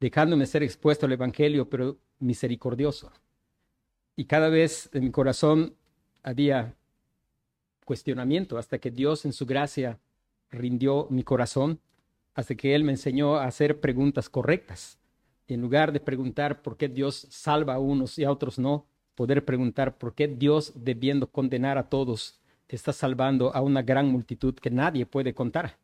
dejándome 0.00 0.46
ser 0.46 0.62
expuesto 0.62 1.06
al 1.06 1.12
Evangelio, 1.12 1.68
pero 1.68 1.98
misericordioso. 2.18 3.12
Y 4.16 4.24
cada 4.24 4.48
vez 4.48 4.88
en 4.92 5.04
mi 5.04 5.10
corazón 5.10 5.74
había 6.22 6.74
cuestionamiento 7.84 8.58
hasta 8.58 8.78
que 8.78 8.90
Dios 8.90 9.24
en 9.24 9.32
su 9.32 9.46
gracia 9.46 9.98
rindió 10.50 11.06
mi 11.10 11.22
corazón, 11.22 11.80
hasta 12.34 12.54
que 12.54 12.74
Él 12.74 12.84
me 12.84 12.92
enseñó 12.92 13.36
a 13.36 13.46
hacer 13.46 13.80
preguntas 13.80 14.28
correctas. 14.28 14.98
en 15.46 15.62
lugar 15.62 15.92
de 15.92 16.00
preguntar 16.00 16.60
por 16.60 16.76
qué 16.76 16.88
Dios 16.88 17.26
salva 17.30 17.74
a 17.74 17.78
unos 17.78 18.18
y 18.18 18.24
a 18.24 18.30
otros 18.30 18.58
no, 18.58 18.86
poder 19.14 19.46
preguntar 19.46 19.96
por 19.96 20.14
qué 20.14 20.28
Dios, 20.28 20.72
debiendo 20.76 21.26
condenar 21.26 21.78
a 21.78 21.88
todos, 21.88 22.37
está 22.76 22.92
salvando 22.92 23.54
a 23.54 23.60
una 23.60 23.82
gran 23.82 24.08
multitud 24.08 24.54
que 24.54 24.70
nadie 24.70 25.06
puede 25.06 25.34
contar. 25.34 25.78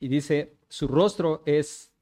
Y 0.00 0.08
dice, 0.08 0.56
su 0.68 0.88
rostro 0.88 1.42
es 1.46 1.92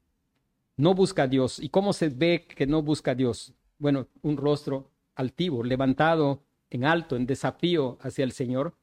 no 0.77 0.93
busca 0.93 1.23
a 1.23 1.27
Dios. 1.27 1.59
¿Y 1.59 1.69
cómo 1.69 1.93
se 1.93 2.09
ve 2.09 2.45
que 2.47 2.67
no 2.67 2.81
busca 2.81 3.11
a 3.11 3.15
Dios? 3.15 3.53
Bueno, 3.77 4.07
un 4.21 4.37
rostro 4.37 4.91
altivo, 5.15 5.63
levantado 5.63 6.41
en 6.69 6.83
alto, 6.83 7.15
en 7.15 7.25
desafío 7.25 7.97
hacia 8.01 8.23
el 8.23 8.31
Señor, 8.31 8.75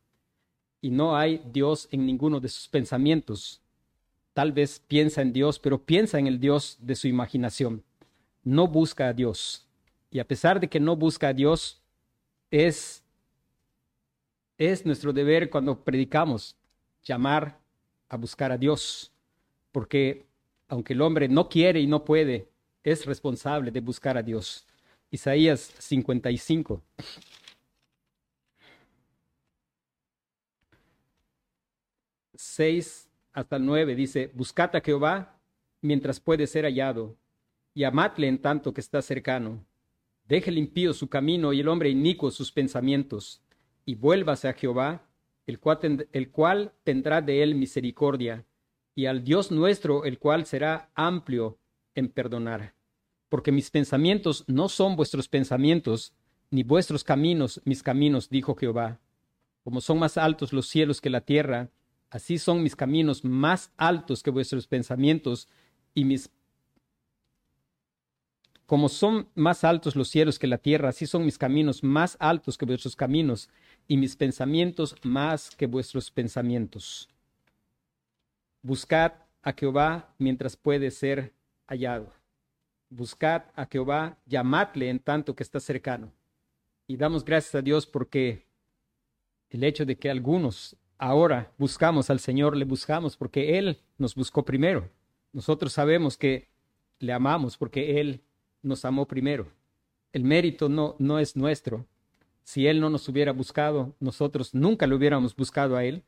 y 0.80 0.90
no 0.90 1.16
hay 1.16 1.42
Dios 1.52 1.88
en 1.92 2.06
ninguno 2.06 2.40
de 2.40 2.48
sus 2.48 2.68
pensamientos. 2.68 3.60
Tal 4.32 4.52
vez 4.52 4.82
piensa 4.88 5.22
en 5.22 5.32
Dios, 5.32 5.58
pero 5.58 5.84
piensa 5.84 6.18
en 6.18 6.26
el 6.26 6.40
Dios 6.40 6.78
de 6.80 6.96
su 6.96 7.06
imaginación. 7.06 7.84
No 8.42 8.66
busca 8.66 9.08
a 9.08 9.12
Dios. 9.12 9.68
Y 10.10 10.18
a 10.18 10.26
pesar 10.26 10.58
de 10.58 10.68
que 10.68 10.80
no 10.80 10.96
busca 10.96 11.28
a 11.28 11.32
Dios, 11.32 11.82
es, 12.50 13.01
es 14.70 14.86
nuestro 14.86 15.12
deber 15.12 15.50
cuando 15.50 15.82
predicamos 15.82 16.56
llamar 17.02 17.58
a 18.08 18.16
buscar 18.16 18.52
a 18.52 18.58
Dios, 18.58 19.12
porque 19.72 20.24
aunque 20.68 20.92
el 20.92 21.02
hombre 21.02 21.28
no 21.28 21.48
quiere 21.48 21.80
y 21.80 21.86
no 21.88 22.04
puede, 22.04 22.48
es 22.84 23.04
responsable 23.04 23.72
de 23.72 23.80
buscar 23.80 24.16
a 24.16 24.22
Dios. 24.22 24.64
Isaías 25.10 25.72
55. 25.78 26.80
Seis 32.34 33.08
hasta 33.32 33.58
nueve 33.58 33.96
dice, 33.96 34.30
buscad 34.34 34.76
a 34.76 34.80
Jehová 34.80 35.38
mientras 35.80 36.20
puede 36.20 36.46
ser 36.46 36.64
hallado, 36.64 37.16
y 37.74 37.82
amadle 37.82 38.28
en 38.28 38.38
tanto 38.40 38.72
que 38.72 38.80
está 38.80 39.02
cercano. 39.02 39.64
Deje 40.28 40.50
el 40.50 40.58
impío 40.58 40.92
su 40.92 41.08
camino 41.08 41.52
y 41.52 41.60
el 41.60 41.68
hombre 41.68 41.88
inicuo 41.90 42.30
sus 42.30 42.52
pensamientos, 42.52 43.42
y 43.84 43.94
vuélvase 43.94 44.48
a 44.48 44.52
Jehová, 44.52 45.02
el 45.46 45.58
cual, 45.58 46.08
el 46.12 46.30
cual 46.30 46.72
tendrá 46.84 47.20
de 47.20 47.42
él 47.42 47.54
misericordia 47.54 48.44
y 48.94 49.06
al 49.06 49.24
Dios 49.24 49.50
nuestro, 49.50 50.04
el 50.04 50.18
cual 50.18 50.46
será 50.46 50.90
amplio 50.94 51.58
en 51.94 52.08
perdonar. 52.08 52.74
Porque 53.28 53.52
mis 53.52 53.70
pensamientos 53.70 54.44
no 54.46 54.68
son 54.68 54.96
vuestros 54.96 55.28
pensamientos, 55.28 56.12
ni 56.50 56.62
vuestros 56.62 57.02
caminos 57.02 57.60
mis 57.64 57.82
caminos, 57.82 58.28
dijo 58.28 58.54
Jehová. 58.54 59.00
Como 59.64 59.80
son 59.80 59.98
más 59.98 60.18
altos 60.18 60.52
los 60.52 60.66
cielos 60.66 61.00
que 61.00 61.08
la 61.08 61.22
tierra, 61.22 61.70
así 62.10 62.36
son 62.36 62.62
mis 62.62 62.76
caminos 62.76 63.24
más 63.24 63.72
altos 63.76 64.22
que 64.22 64.30
vuestros 64.30 64.66
pensamientos, 64.66 65.48
y 65.94 66.04
mis 66.04 66.30
como 68.66 68.88
son 68.88 69.28
más 69.34 69.64
altos 69.64 69.96
los 69.96 70.08
cielos 70.08 70.38
que 70.38 70.46
la 70.46 70.56
tierra, 70.56 70.88
así 70.88 71.06
son 71.06 71.26
mis 71.26 71.36
caminos 71.36 71.82
más 71.82 72.16
altos 72.18 72.56
que 72.56 72.64
vuestros 72.64 72.96
caminos, 72.96 73.50
y 73.88 73.96
mis 73.96 74.16
pensamientos 74.16 74.94
más 75.02 75.54
que 75.56 75.66
vuestros 75.66 76.10
pensamientos. 76.10 77.08
Buscad 78.62 79.12
a 79.42 79.52
Jehová 79.52 80.14
mientras 80.18 80.56
puede 80.56 80.90
ser 80.90 81.32
hallado. 81.66 82.12
Buscad 82.88 83.44
a 83.54 83.66
Jehová, 83.66 84.18
llamadle 84.26 84.88
en 84.88 84.98
tanto 84.98 85.34
que 85.34 85.42
está 85.42 85.60
cercano. 85.60 86.12
Y 86.86 86.96
damos 86.96 87.24
gracias 87.24 87.54
a 87.54 87.62
Dios 87.62 87.86
porque 87.86 88.46
el 89.50 89.64
hecho 89.64 89.84
de 89.84 89.96
que 89.96 90.10
algunos 90.10 90.76
ahora 90.98 91.52
buscamos 91.58 92.10
al 92.10 92.20
Señor, 92.20 92.56
le 92.56 92.64
buscamos 92.64 93.16
porque 93.16 93.58
Él 93.58 93.80
nos 93.98 94.14
buscó 94.14 94.44
primero. 94.44 94.88
Nosotros 95.32 95.72
sabemos 95.72 96.16
que 96.16 96.48
le 97.00 97.12
amamos 97.12 97.56
porque 97.56 98.00
Él 98.00 98.22
nos 98.62 98.84
amó 98.84 99.06
primero. 99.06 99.48
El 100.12 100.24
mérito 100.24 100.68
no, 100.68 100.94
no 100.98 101.18
es 101.18 101.34
nuestro. 101.34 101.86
Si 102.44 102.66
Él 102.66 102.80
no 102.80 102.90
nos 102.90 103.08
hubiera 103.08 103.32
buscado, 103.32 103.94
nosotros 104.00 104.54
nunca 104.54 104.86
lo 104.86 104.96
hubiéramos 104.96 105.34
buscado 105.36 105.76
a 105.76 105.84
Él. 105.84 106.02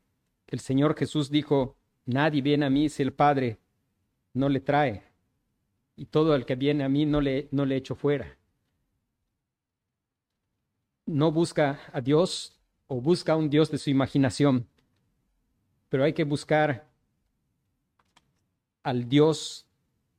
El 0.46 0.60
Señor 0.60 0.96
Jesús 0.96 1.30
dijo, 1.30 1.76
Nadie 2.06 2.42
viene 2.42 2.66
a 2.66 2.70
mí 2.70 2.88
si 2.88 3.02
el 3.02 3.12
Padre 3.12 3.58
no 4.32 4.48
le 4.48 4.60
trae. 4.60 5.02
Y 5.96 6.06
todo 6.06 6.34
el 6.34 6.44
que 6.44 6.56
viene 6.56 6.84
a 6.84 6.88
mí 6.88 7.06
no 7.06 7.20
le, 7.20 7.48
no 7.50 7.64
le 7.64 7.76
echo 7.76 7.94
fuera. 7.94 8.36
No 11.06 11.32
busca 11.32 11.80
a 11.92 12.00
Dios 12.00 12.60
o 12.86 13.00
busca 13.00 13.32
a 13.32 13.36
un 13.36 13.48
Dios 13.48 13.70
de 13.70 13.78
su 13.78 13.90
imaginación, 13.90 14.66
pero 15.88 16.04
hay 16.04 16.12
que 16.12 16.24
buscar 16.24 16.88
al 18.82 19.08
Dios 19.08 19.66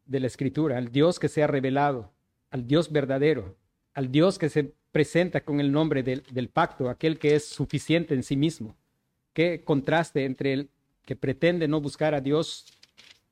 de 0.06 0.20
la 0.20 0.28
Escritura, 0.28 0.78
al 0.78 0.92
Dios 0.92 1.20
que 1.20 1.28
se 1.28 1.44
ha 1.44 1.48
revelado, 1.48 2.12
al 2.50 2.66
Dios 2.66 2.92
verdadero, 2.92 3.56
al 3.94 4.12
Dios 4.12 4.40
que 4.40 4.50
se 4.50 4.74
presenta 4.96 5.44
con 5.44 5.60
el 5.60 5.74
nombre 5.74 6.04
del, 6.04 6.48
pacto, 6.48 6.90
aquel 6.90 7.20
que 7.20 7.36
es 7.36 7.46
suficiente 7.50 8.14
en 8.14 8.24
sí 8.24 8.38
mismo. 8.38 8.78
Qué 9.34 9.62
contraste 9.62 10.24
entre 10.24 10.54
el, 10.54 10.70
que 11.04 11.18
pretende 11.18 11.68
no 11.68 11.82
buscar 11.82 12.16
a 12.16 12.22
Dios, 12.22 12.66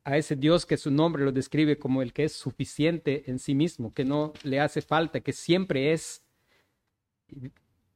a 0.03 0.17
ese 0.17 0.35
Dios 0.35 0.65
que 0.65 0.75
su 0.75 0.91
nombre 0.91 1.23
lo 1.23 1.31
describe 1.31 1.79
como 1.79 2.01
el 2.01 2.11
que 2.11 2.25
es 2.25 2.33
suficiente 2.33 3.23
en 3.27 3.39
sí 3.39 3.55
mismo, 3.55 3.93
que 3.93 4.03
no 4.03 4.33
le 4.43 4.59
hace 4.59 4.81
falta, 4.81 5.21
que 5.21 5.31
siempre 5.31 5.93
es. 5.93 6.21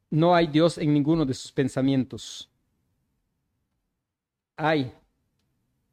No 0.10 0.34
hay 0.34 0.48
Dios 0.48 0.78
en 0.78 0.94
ninguno 0.94 1.26
de 1.26 1.34
sus 1.34 1.52
pensamientos. 1.52 2.50
Hay 4.56 4.94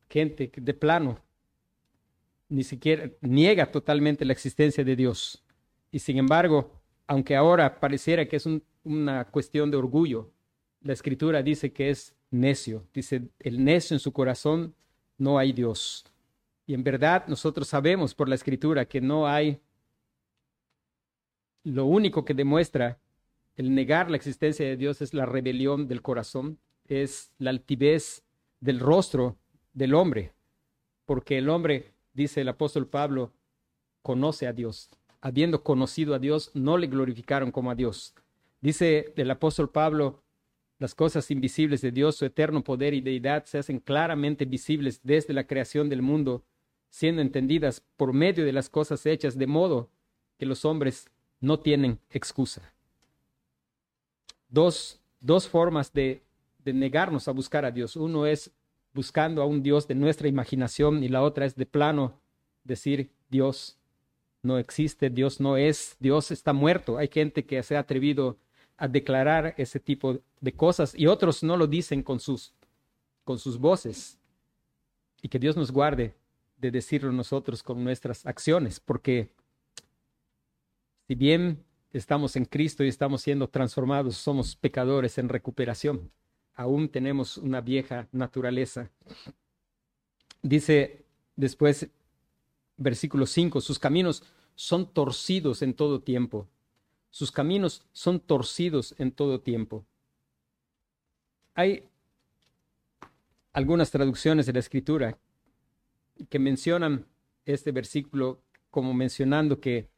gente 0.08 0.48
que 0.48 0.60
de 0.60 0.74
plano 0.74 1.18
ni 2.48 2.62
siquiera 2.62 3.10
niega 3.20 3.66
totalmente 3.66 4.24
la 4.24 4.32
existencia 4.32 4.84
de 4.84 4.94
Dios. 4.94 5.42
Y 5.90 5.98
sin 5.98 6.18
embargo, 6.18 6.84
aunque 7.06 7.36
ahora 7.36 7.80
pareciera 7.80 8.26
que 8.26 8.36
es 8.36 8.48
una 8.84 9.24
cuestión 9.26 9.70
de 9.70 9.76
orgullo, 9.76 10.30
la 10.80 10.92
escritura 10.92 11.42
dice 11.42 11.72
que 11.72 11.90
es 11.90 12.14
necio. 12.30 12.86
Dice, 12.92 13.28
el 13.38 13.64
necio 13.64 13.94
en 13.94 14.00
su 14.00 14.12
corazón 14.12 14.74
no 15.18 15.38
hay 15.38 15.52
Dios. 15.52 16.04
Y 16.66 16.74
en 16.74 16.82
verdad 16.82 17.26
nosotros 17.26 17.68
sabemos 17.68 18.14
por 18.14 18.28
la 18.28 18.34
escritura 18.34 18.86
que 18.86 19.00
no 19.00 19.26
hay 19.26 19.60
lo 21.62 21.86
único 21.86 22.24
que 22.24 22.34
demuestra 22.34 22.98
el 23.56 23.74
negar 23.74 24.10
la 24.10 24.16
existencia 24.16 24.66
de 24.66 24.76
Dios 24.76 25.00
es 25.00 25.14
la 25.14 25.26
rebelión 25.26 25.86
del 25.86 26.02
corazón, 26.02 26.58
es 26.86 27.32
la 27.38 27.50
altivez 27.50 28.24
del 28.60 28.80
rostro 28.80 29.38
del 29.72 29.94
hombre, 29.94 30.32
porque 31.06 31.38
el 31.38 31.48
hombre, 31.48 31.92
dice 32.12 32.40
el 32.40 32.48
apóstol 32.48 32.88
Pablo, 32.88 33.32
conoce 34.02 34.46
a 34.46 34.52
Dios. 34.52 34.90
Habiendo 35.24 35.62
conocido 35.62 36.14
a 36.14 36.18
Dios, 36.18 36.50
no 36.52 36.76
le 36.76 36.87
glorificaron 36.87 37.50
como 37.50 37.70
a 37.70 37.74
Dios. 37.74 38.14
Dice 38.60 39.14
el 39.16 39.30
apóstol 39.30 39.70
Pablo, 39.70 40.22
las 40.78 40.94
cosas 40.94 41.30
invisibles 41.30 41.80
de 41.80 41.92
Dios, 41.92 42.16
su 42.16 42.26
eterno 42.26 42.62
poder 42.62 42.92
y 42.92 43.00
deidad, 43.00 43.46
se 43.46 43.56
hacen 43.56 43.80
claramente 43.80 44.44
visibles 44.44 45.00
desde 45.02 45.32
la 45.32 45.46
creación 45.46 45.88
del 45.88 46.02
mundo, 46.02 46.44
siendo 46.90 47.22
entendidas 47.22 47.82
por 47.96 48.12
medio 48.12 48.44
de 48.44 48.52
las 48.52 48.68
cosas 48.68 49.06
hechas, 49.06 49.38
de 49.38 49.46
modo 49.46 49.88
que 50.38 50.44
los 50.44 50.66
hombres 50.66 51.08
no 51.40 51.58
tienen 51.58 52.00
excusa. 52.10 52.74
Dos, 54.50 55.00
dos 55.20 55.48
formas 55.48 55.90
de, 55.94 56.22
de 56.66 56.74
negarnos 56.74 57.28
a 57.28 57.32
buscar 57.32 57.64
a 57.64 57.70
Dios. 57.70 57.96
Uno 57.96 58.26
es 58.26 58.52
buscando 58.92 59.40
a 59.40 59.46
un 59.46 59.62
Dios 59.62 59.88
de 59.88 59.94
nuestra 59.94 60.28
imaginación 60.28 61.02
y 61.02 61.08
la 61.08 61.22
otra 61.22 61.46
es 61.46 61.56
de 61.56 61.64
plano 61.64 62.20
decir 62.62 63.10
Dios 63.30 63.78
no 64.44 64.59
existe, 64.59 65.11
Dios 65.11 65.40
no 65.40 65.57
es, 65.57 65.96
Dios 66.00 66.30
está 66.30 66.52
muerto. 66.52 66.98
Hay 66.98 67.09
gente 67.09 67.44
que 67.44 67.62
se 67.62 67.76
ha 67.76 67.80
atrevido 67.80 68.38
a 68.76 68.88
declarar 68.88 69.54
ese 69.57 69.80
tipo 69.80 70.18
de 70.40 70.52
cosas 70.52 70.94
y 70.96 71.07
otros 71.07 71.42
no 71.42 71.57
lo 71.57 71.66
dicen 71.66 72.02
con 72.02 72.20
sus, 72.20 72.54
con 73.24 73.38
sus 73.38 73.59
voces. 73.59 74.18
Y 75.22 75.28
que 75.28 75.38
Dios 75.38 75.57
nos 75.57 75.70
guarde 75.70 76.14
de 76.59 76.70
decirlo 76.70 77.12
nosotros 77.12 77.62
con 77.62 77.83
nuestras 77.83 78.26
acciones, 78.26 78.80
porque 78.80 79.30
si 81.07 81.14
bien 81.14 81.64
estamos 81.92 82.37
en 82.37 82.44
Cristo 82.44 82.85
y 82.85 82.88
estamos 82.88 83.22
siendo 83.22 83.48
transformados, 83.48 84.16
somos 84.16 84.57
pecadores 84.57 85.18
en 85.18 85.28
recuperación. 85.28 86.11
Aún 86.54 86.88
tenemos 86.88 87.37
una 87.37 87.61
vieja 87.61 88.09
naturaleza. 88.12 88.90
Dice 90.42 91.04
después, 91.37 91.88
versículo 92.76 93.26
5, 93.26 93.60
sus 93.60 93.78
caminos 93.78 94.22
son 94.54 94.92
torcidos 94.92 95.62
en 95.62 95.74
todo 95.74 96.00
tiempo. 96.00 96.48
Sus 97.10 97.30
caminos 97.30 97.87
son 97.92 98.20
torcidos 98.20 98.94
en 98.98 99.12
todo 99.12 99.40
tiempo. 99.40 99.84
Hay 101.54 101.84
algunas 103.52 103.90
traducciones 103.90 104.46
de 104.46 104.52
la 104.52 104.58
escritura 104.58 105.18
que 106.28 106.38
mencionan 106.38 107.06
este 107.44 107.70
versículo 107.72 108.42
como 108.70 108.92
mencionando 108.94 109.60
que 109.60 109.88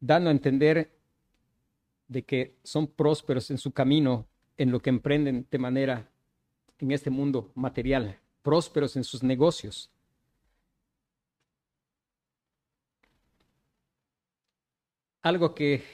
dando 0.00 0.28
a 0.28 0.32
entender 0.32 0.92
de 2.08 2.24
que 2.24 2.58
son 2.62 2.86
prósperos 2.86 3.50
en 3.50 3.56
su 3.56 3.72
camino, 3.72 4.26
en 4.58 4.70
lo 4.70 4.80
que 4.80 4.90
emprenden 4.90 5.46
de 5.50 5.58
manera 5.58 6.10
en 6.78 6.90
este 6.90 7.08
mundo 7.08 7.50
material, 7.54 8.18
prósperos 8.42 8.96
en 8.96 9.04
sus 9.04 9.22
negocios. 9.22 9.90
Algo 15.22 15.54
que 15.54 15.84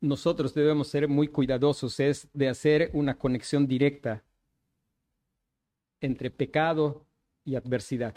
nosotros 0.00 0.54
debemos 0.54 0.88
ser 0.88 1.08
muy 1.08 1.28
cuidadosos 1.28 2.00
es 2.00 2.26
de 2.32 2.48
hacer 2.48 2.90
una 2.94 3.18
conexión 3.18 3.66
directa 3.66 4.24
entre 6.00 6.30
pecado 6.30 7.04
y 7.44 7.56
adversidad 7.56 8.14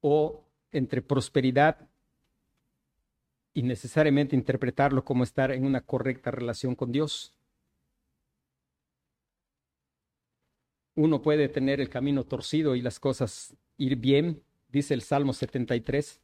o 0.00 0.42
entre 0.72 1.02
prosperidad 1.02 1.86
y 3.52 3.62
necesariamente 3.62 4.36
interpretarlo 4.36 5.04
como 5.04 5.22
estar 5.24 5.50
en 5.50 5.66
una 5.66 5.82
correcta 5.82 6.30
relación 6.30 6.74
con 6.74 6.92
Dios. 6.92 7.34
Uno 10.94 11.20
puede 11.20 11.48
tener 11.50 11.80
el 11.80 11.90
camino 11.90 12.24
torcido 12.24 12.74
y 12.74 12.80
las 12.80 12.98
cosas 12.98 13.54
ir 13.76 13.96
bien, 13.96 14.42
dice 14.68 14.94
el 14.94 15.02
Salmo 15.02 15.34
73. 15.34 16.20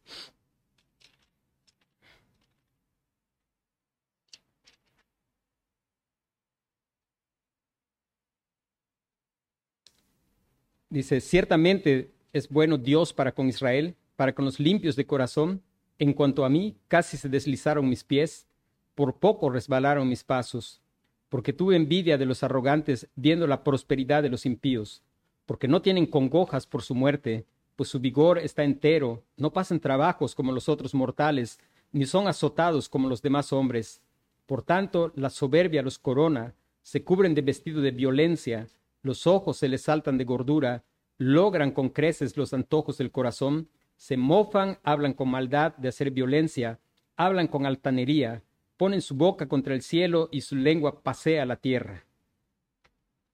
Dice, 10.95 11.21
ciertamente 11.21 12.13
es 12.33 12.49
bueno 12.49 12.79
Dios 12.79 13.13
para 13.13 13.33
con 13.33 13.49
Israel, 13.49 13.97
para 14.15 14.33
con 14.33 14.45
los 14.45 14.61
limpios 14.61 14.95
de 14.95 15.05
corazón 15.05 15.61
en 15.99 16.13
cuanto 16.13 16.45
a 16.45 16.49
mí, 16.49 16.77
casi 16.87 17.17
se 17.17 17.29
deslizaron 17.29 17.89
mis 17.89 18.05
pies, 18.05 18.47
por 18.95 19.17
poco 19.17 19.51
resbalaron 19.51 20.09
mis 20.09 20.23
pasos, 20.23 20.81
porque 21.31 21.53
tuve 21.53 21.75
envidia 21.75 22.17
de 22.17 22.27
los 22.27 22.45
arrogantes 22.45 23.09
viendo 23.17 23.49
la 23.49 23.65
prosperidad 23.65 24.23
de 24.23 24.29
los 24.29 24.47
impíos, 24.47 25.03
porque 25.47 25.67
no 25.67 25.83
tienen 25.83 26.07
congojas 26.07 26.65
por 26.65 26.83
su 26.83 26.95
muerte, 26.95 27.45
pues 27.75 27.89
su 27.89 27.99
vigor 27.99 28.39
está 28.39 28.63
entero, 28.63 29.25
no 29.37 29.53
pasan 29.53 29.81
trabajos 29.81 30.33
como 30.37 30.53
los 30.53 30.69
otros 30.69 30.95
mortales, 30.95 31.59
ni 31.91 32.07
son 32.07 32.29
azotados 32.29 32.89
como 32.89 33.09
los 33.09 33.21
demás 33.21 33.53
hombres. 33.53 34.01
Por 34.47 34.63
tanto, 34.63 35.11
la 35.17 35.31
soberbia 35.31 35.83
los 35.83 35.99
corona, 35.99 36.55
se 36.83 37.03
cubren 37.03 37.35
de 37.35 37.43
vestido 37.43 37.81
de 37.81 37.91
violencia, 37.91 38.69
los 39.05 39.27
ojos 39.27 39.59
se 39.59 39.69
les 39.69 39.83
saltan 39.83 40.17
de 40.17 40.25
gordura, 40.25 40.83
logran 41.19 41.73
con 41.73 41.91
creces 41.91 42.39
los 42.39 42.55
antojos 42.55 42.97
del 42.97 43.13
corazón, 43.13 43.69
se 43.97 44.17
mofan, 44.17 44.79
hablan 44.83 45.13
con 45.13 45.29
maldad 45.29 45.77
de 45.77 45.89
hacer 45.89 46.11
violencia, 46.11 46.81
hablan 47.15 47.47
con 47.47 47.67
altanería, 47.67 48.43
ponen 48.79 49.03
su 49.03 49.15
boca 49.15 49.47
contra 49.47 49.75
el 49.75 49.83
cielo 49.83 50.31
y 50.33 50.41
su 50.41 50.57
lengua 50.57 51.03
pasea 51.03 51.45
la 51.45 51.57
tierra. 51.57 52.07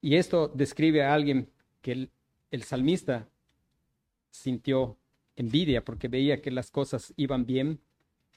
Y 0.01 0.17
esto 0.17 0.49
describe 0.49 1.03
a 1.03 1.13
alguien 1.13 1.49
que 1.81 1.93
el, 1.93 2.11
el 2.51 2.63
salmista 2.63 3.29
sintió 4.29 4.97
envidia 5.37 5.85
porque 5.85 6.09
veía 6.09 6.41
que 6.41 6.51
las 6.51 6.69
cosas 6.69 7.13
iban 7.15 7.45
bien, 7.45 7.79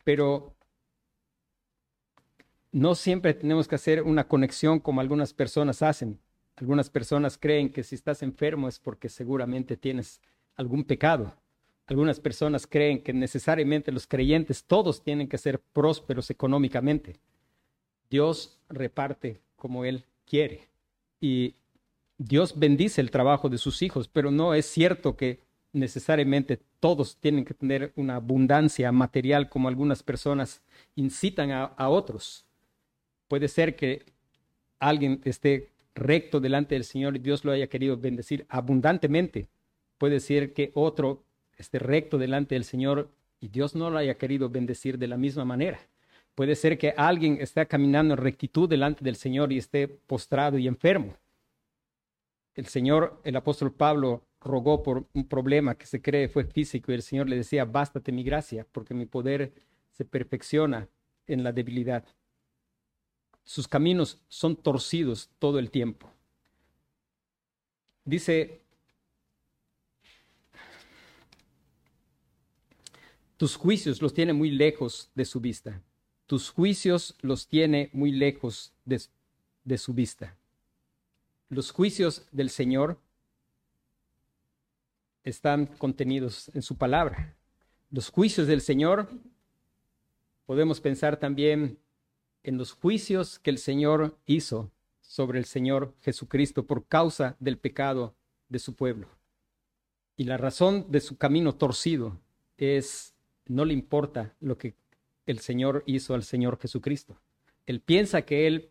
pero 0.04 0.54
no 2.70 2.94
siempre 2.94 3.34
tenemos 3.34 3.66
que 3.66 3.74
hacer 3.74 4.02
una 4.04 4.28
conexión 4.28 4.78
como 4.78 5.00
algunas 5.00 5.34
personas 5.34 5.82
hacen. 5.82 6.20
Algunas 6.56 6.88
personas 6.90 7.36
creen 7.36 7.70
que 7.70 7.82
si 7.82 7.94
estás 7.94 8.22
enfermo 8.22 8.68
es 8.68 8.78
porque 8.78 9.08
seguramente 9.08 9.76
tienes 9.76 10.20
algún 10.56 10.84
pecado. 10.84 11.34
Algunas 11.86 12.20
personas 12.20 12.66
creen 12.66 13.02
que 13.02 13.12
necesariamente 13.12 13.92
los 13.92 14.06
creyentes 14.06 14.64
todos 14.64 15.02
tienen 15.02 15.28
que 15.28 15.38
ser 15.38 15.60
prósperos 15.60 16.30
económicamente. 16.30 17.18
Dios 18.08 18.58
reparte 18.68 19.40
como 19.56 19.84
Él 19.84 20.04
quiere. 20.24 20.68
Y 21.20 21.54
Dios 22.18 22.58
bendice 22.58 23.00
el 23.00 23.10
trabajo 23.10 23.48
de 23.48 23.58
sus 23.58 23.82
hijos, 23.82 24.08
pero 24.08 24.30
no 24.30 24.54
es 24.54 24.66
cierto 24.66 25.16
que 25.16 25.40
necesariamente 25.72 26.60
todos 26.80 27.16
tienen 27.16 27.44
que 27.44 27.54
tener 27.54 27.92
una 27.96 28.16
abundancia 28.16 28.92
material 28.92 29.48
como 29.48 29.68
algunas 29.68 30.02
personas 30.02 30.62
incitan 30.94 31.50
a, 31.50 31.88
otros. 31.88 32.46
Puede 33.28 33.48
ser 33.48 33.74
que 33.74 34.04
alguien 34.78 35.20
esté 35.24 35.70
recto 35.94 36.40
delante 36.40 36.74
del 36.74 36.84
Señor 36.84 37.16
y 37.16 37.20
Dios 37.20 37.44
lo 37.44 37.52
haya 37.52 37.68
querido 37.68 37.96
bendecir 37.96 38.46
abundantemente. 38.48 39.48
Puede 39.98 40.20
ser 40.20 40.52
que 40.52 40.70
otro 40.74 41.24
esté 41.56 41.78
recto 41.78 42.18
delante 42.18 42.54
del 42.54 42.64
Señor 42.64 43.10
y 43.40 43.48
Dios 43.48 43.74
no 43.74 43.90
lo 43.90 43.98
haya 43.98 44.16
querido 44.16 44.48
bendecir 44.48 44.98
de 44.98 45.06
la 45.06 45.16
misma 45.16 45.44
manera. 45.44 45.78
Puede 46.34 46.56
ser 46.56 46.78
que 46.78 46.94
alguien 46.96 47.38
esté 47.40 47.66
caminando 47.66 48.14
en 48.14 48.20
rectitud 48.20 48.68
delante 48.68 49.04
del 49.04 49.16
Señor 49.16 49.52
y 49.52 49.58
esté 49.58 49.86
postrado 49.86 50.58
y 50.58 50.66
enfermo. 50.66 51.16
El 52.54 52.66
Señor, 52.66 53.20
el 53.24 53.36
apóstol 53.36 53.72
Pablo, 53.72 54.22
rogó 54.40 54.82
por 54.82 55.06
un 55.14 55.26
problema 55.26 55.76
que 55.76 55.86
se 55.86 56.02
cree 56.02 56.28
fue 56.28 56.44
físico 56.44 56.90
y 56.92 56.96
el 56.96 57.02
Señor 57.02 57.28
le 57.28 57.36
decía, 57.36 57.64
bástate 57.64 58.12
mi 58.12 58.22
gracia, 58.24 58.66
porque 58.72 58.94
mi 58.94 59.06
poder 59.06 59.52
se 59.92 60.04
perfecciona 60.04 60.88
en 61.26 61.42
la 61.44 61.52
debilidad. 61.52 62.04
Sus 63.44 63.68
caminos 63.68 64.18
son 64.28 64.56
torcidos 64.56 65.30
todo 65.38 65.58
el 65.58 65.70
tiempo. 65.70 66.10
Dice 68.04 68.64
Tus 73.36 73.56
juicios 73.56 74.00
los 74.00 74.14
tiene 74.14 74.32
muy 74.32 74.50
lejos 74.50 75.10
de 75.14 75.24
su 75.24 75.40
vista. 75.40 75.82
Tus 76.26 76.50
juicios 76.50 77.16
los 77.20 77.48
tiene 77.48 77.90
muy 77.92 78.12
lejos 78.12 78.72
de, 78.84 79.02
de 79.64 79.76
su 79.76 79.92
vista. 79.92 80.36
Los 81.48 81.70
juicios 81.70 82.26
del 82.32 82.48
Señor 82.48 82.98
están 85.24 85.66
contenidos 85.66 86.50
en 86.54 86.62
su 86.62 86.76
palabra. 86.76 87.36
Los 87.90 88.08
juicios 88.08 88.46
del 88.46 88.60
Señor, 88.60 89.10
podemos 90.46 90.80
pensar 90.80 91.18
también 91.18 91.78
en 92.44 92.58
los 92.58 92.72
juicios 92.72 93.38
que 93.38 93.50
el 93.50 93.58
Señor 93.58 94.16
hizo 94.26 94.70
sobre 95.00 95.38
el 95.38 95.46
Señor 95.46 95.94
Jesucristo 96.02 96.66
por 96.66 96.86
causa 96.86 97.36
del 97.40 97.58
pecado 97.58 98.14
de 98.48 98.58
su 98.58 98.74
pueblo. 98.74 99.08
Y 100.16 100.24
la 100.24 100.36
razón 100.36 100.86
de 100.90 101.00
su 101.00 101.16
camino 101.16 101.54
torcido 101.54 102.20
es, 102.56 103.14
no 103.46 103.64
le 103.64 103.74
importa 103.74 104.34
lo 104.40 104.58
que 104.58 104.74
el 105.26 105.40
Señor 105.40 105.82
hizo 105.86 106.14
al 106.14 106.22
Señor 106.22 106.58
Jesucristo. 106.60 107.16
Él 107.66 107.80
piensa 107.80 108.22
que 108.22 108.46
Él 108.46 108.70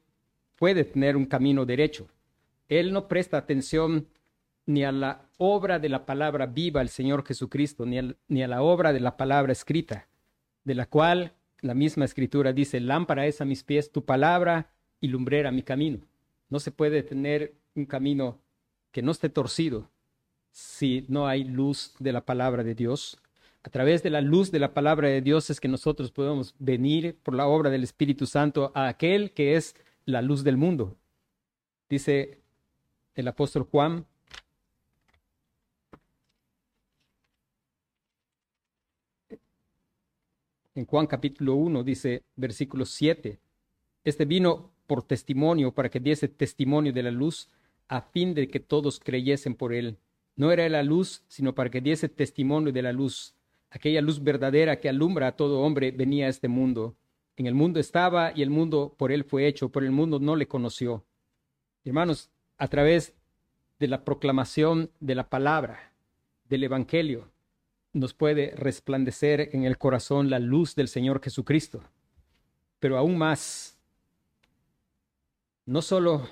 puede 0.55 0.85
tener 0.85 1.17
un 1.17 1.25
camino 1.25 1.65
derecho. 1.65 2.07
Él 2.69 2.93
no 2.93 3.07
presta 3.07 3.37
atención 3.37 4.07
ni 4.65 4.85
a 4.85 4.91
la 4.91 5.27
obra 5.37 5.79
de 5.79 5.89
la 5.89 6.05
palabra 6.05 6.45
viva 6.45 6.79
del 6.79 6.89
Señor 6.89 7.25
Jesucristo, 7.25 7.85
ni 7.85 7.99
ni 8.27 8.43
a 8.43 8.47
la 8.47 8.61
obra 8.61 8.93
de 8.93 8.99
la 8.99 9.17
palabra 9.17 9.51
escrita, 9.51 10.07
de 10.63 10.75
la 10.75 10.85
cual 10.85 11.33
la 11.63 11.73
misma 11.73 12.05
escritura 12.05 12.51
dice, 12.51 12.79
lámpara 12.79 13.25
es 13.25 13.39
a 13.39 13.45
mis 13.45 13.63
pies 13.63 13.91
tu 13.91 14.03
palabra 14.03 14.69
y 14.99 15.07
lumbrera 15.07 15.51
mi 15.51 15.63
camino. 15.63 15.99
No 16.49 16.59
se 16.59 16.71
puede 16.71 17.03
tener 17.03 17.55
un 17.73 17.85
camino 17.85 18.39
que 18.91 19.01
no 19.01 19.11
esté 19.11 19.29
torcido 19.29 19.89
si 20.51 21.05
no 21.07 21.25
hay 21.25 21.45
luz 21.45 21.95
de 21.99 22.11
la 22.11 22.25
palabra 22.25 22.63
de 22.63 22.75
Dios. 22.75 23.17
A 23.63 23.69
través 23.69 24.03
de 24.03 24.09
la 24.09 24.19
luz 24.19 24.51
de 24.51 24.59
la 24.59 24.73
palabra 24.73 25.07
de 25.07 25.21
Dios 25.21 25.49
es 25.49 25.61
que 25.61 25.69
nosotros 25.69 26.11
podemos 26.11 26.53
venir 26.59 27.17
por 27.23 27.33
la 27.33 27.47
obra 27.47 27.69
del 27.69 27.83
Espíritu 27.83 28.25
Santo 28.25 28.73
a 28.75 28.89
aquel 28.89 29.31
que 29.31 29.55
es 29.55 29.75
la 30.05 30.21
luz 30.21 30.43
del 30.43 30.57
mundo. 30.57 30.97
Dice 31.89 32.41
el 33.15 33.27
apóstol 33.29 33.63
Juan 33.63 34.05
en 40.75 40.85
Juan 40.85 41.07
capítulo 41.07 41.55
1, 41.55 41.83
dice 41.83 42.23
versículo 42.35 42.85
7, 42.85 43.39
este 44.03 44.25
vino 44.25 44.71
por 44.87 45.03
testimonio 45.03 45.71
para 45.73 45.89
que 45.89 45.99
diese 45.99 46.27
testimonio 46.27 46.91
de 46.91 47.03
la 47.03 47.11
luz, 47.11 47.49
a 47.87 48.01
fin 48.01 48.33
de 48.33 48.47
que 48.47 48.59
todos 48.59 48.99
creyesen 48.99 49.55
por 49.55 49.73
él. 49.73 49.97
No 50.35 50.51
era 50.51 50.67
la 50.67 50.83
luz, 50.83 51.23
sino 51.27 51.53
para 51.53 51.69
que 51.69 51.81
diese 51.81 52.09
testimonio 52.09 52.73
de 52.73 52.81
la 52.81 52.91
luz. 52.91 53.35
Aquella 53.69 54.01
luz 54.01 54.23
verdadera 54.23 54.79
que 54.79 54.89
alumbra 54.89 55.27
a 55.27 55.35
todo 55.35 55.61
hombre 55.61 55.91
venía 55.91 56.25
a 56.25 56.29
este 56.29 56.47
mundo. 56.47 56.95
En 57.35 57.45
el 57.45 57.53
mundo 57.53 57.79
estaba 57.79 58.31
y 58.35 58.41
el 58.41 58.49
mundo 58.49 58.95
por 58.97 59.11
él 59.11 59.23
fue 59.23 59.47
hecho, 59.47 59.69
por 59.69 59.83
el 59.83 59.91
mundo 59.91 60.19
no 60.19 60.35
le 60.35 60.47
conoció. 60.47 61.03
Hermanos, 61.85 62.29
a 62.57 62.67
través 62.67 63.13
de 63.79 63.87
la 63.87 64.03
proclamación 64.03 64.89
de 64.99 65.15
la 65.15 65.29
palabra, 65.29 65.91
del 66.49 66.63
Evangelio, 66.63 67.32
nos 67.93 68.13
puede 68.13 68.53
resplandecer 68.55 69.49
en 69.53 69.63
el 69.63 69.77
corazón 69.77 70.29
la 70.29 70.39
luz 70.39 70.75
del 70.75 70.87
Señor 70.87 71.21
Jesucristo. 71.23 71.83
Pero 72.79 72.97
aún 72.97 73.17
más, 73.17 73.77
no 75.65 75.81
solo, 75.81 76.27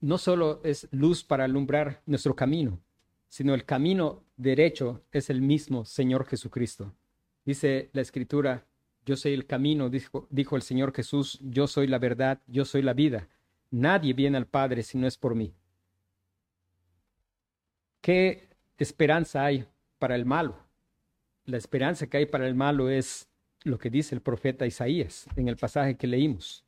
no 0.00 0.18
solo 0.18 0.60
es 0.64 0.88
luz 0.90 1.24
para 1.24 1.44
alumbrar 1.44 2.02
nuestro 2.06 2.34
camino, 2.34 2.80
sino 3.28 3.54
el 3.54 3.64
camino 3.64 4.24
derecho 4.36 5.04
es 5.12 5.30
el 5.30 5.40
mismo 5.40 5.84
Señor 5.84 6.26
Jesucristo. 6.26 6.92
Dice 7.44 7.90
la 7.92 8.02
Escritura, 8.02 8.66
yo 9.06 9.16
soy 9.16 9.32
el 9.32 9.46
camino, 9.46 9.88
dijo, 9.88 10.26
dijo 10.30 10.56
el 10.56 10.62
Señor 10.62 10.92
Jesús, 10.92 11.38
yo 11.40 11.66
soy 11.66 11.86
la 11.86 11.98
verdad, 11.98 12.42
yo 12.46 12.64
soy 12.64 12.82
la 12.82 12.92
vida. 12.92 13.28
Nadie 13.70 14.12
viene 14.12 14.36
al 14.36 14.46
Padre 14.46 14.82
si 14.82 14.98
no 14.98 15.06
es 15.06 15.16
por 15.16 15.34
mí. 15.34 15.54
¿Qué 18.00 18.48
esperanza 18.76 19.44
hay 19.44 19.66
para 20.00 20.16
el 20.16 20.26
malo. 20.26 20.56
La 21.44 21.56
esperanza 21.56 22.08
que 22.08 22.16
hay 22.16 22.26
para 22.26 22.48
el 22.48 22.56
malo 22.56 22.90
es 22.90 23.28
lo 23.62 23.78
que 23.78 23.90
dice 23.90 24.16
el 24.16 24.20
profeta 24.20 24.66
Isaías 24.66 25.28
en 25.36 25.46
el 25.46 25.56
pasaje 25.56 25.96
que 25.96 26.08
leímos. 26.08 26.64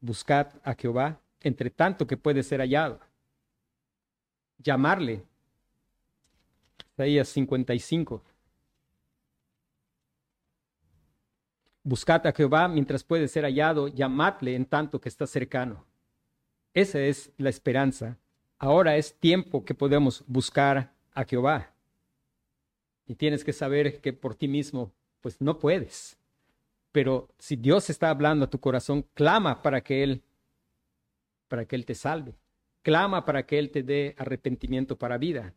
Buscad 0.00 0.48
a 0.62 0.74
Jehová 0.74 1.18
entre 1.40 1.70
tanto 1.70 2.06
que 2.06 2.18
puede 2.18 2.42
ser 2.42 2.60
hallado. 2.60 3.00
Llamarle. 4.58 5.24
Isaías 6.92 7.28
55. 7.28 8.22
Buscad 11.84 12.26
a 12.26 12.32
Jehová 12.32 12.68
mientras 12.68 13.02
puede 13.02 13.26
ser 13.26 13.44
hallado, 13.44 13.88
llamadle 13.88 14.54
en 14.54 14.66
tanto 14.66 15.00
que 15.00 15.08
está 15.08 15.26
cercano. 15.26 15.84
Esa 16.74 17.00
es 17.00 17.32
la 17.38 17.50
esperanza. 17.50 18.18
Ahora 18.58 18.96
es 18.96 19.18
tiempo 19.18 19.64
que 19.64 19.74
podemos 19.74 20.24
buscar 20.28 20.94
a 21.12 21.24
Jehová. 21.24 21.71
Y 23.12 23.14
tienes 23.14 23.44
que 23.44 23.52
saber 23.52 24.00
que 24.00 24.14
por 24.14 24.34
ti 24.34 24.48
mismo, 24.48 24.90
pues 25.20 25.38
no 25.38 25.58
puedes. 25.58 26.16
Pero 26.92 27.28
si 27.38 27.56
Dios 27.56 27.90
está 27.90 28.08
hablando 28.08 28.46
a 28.46 28.48
tu 28.48 28.58
corazón, 28.58 29.04
clama 29.12 29.60
para 29.60 29.82
que 29.82 30.02
Él, 30.02 30.22
para 31.46 31.66
que 31.66 31.76
Él 31.76 31.84
te 31.84 31.94
salve. 31.94 32.32
Clama 32.80 33.26
para 33.26 33.44
que 33.44 33.58
Él 33.58 33.70
te 33.70 33.82
dé 33.82 34.14
arrepentimiento 34.16 34.96
para 34.96 35.18
vida. 35.18 35.52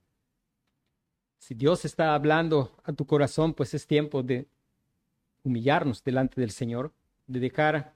Si 1.37 1.55
Dios 1.55 1.85
está 1.85 2.13
hablando 2.13 2.75
a 2.83 2.91
tu 2.91 3.07
corazón, 3.07 3.53
pues 3.53 3.73
es 3.73 3.87
tiempo 3.87 4.21
de 4.21 4.47
humillarnos 5.43 6.03
delante 6.03 6.41
del 6.41 6.51
Señor, 6.51 6.91
de 7.25 7.39
dejar 7.39 7.93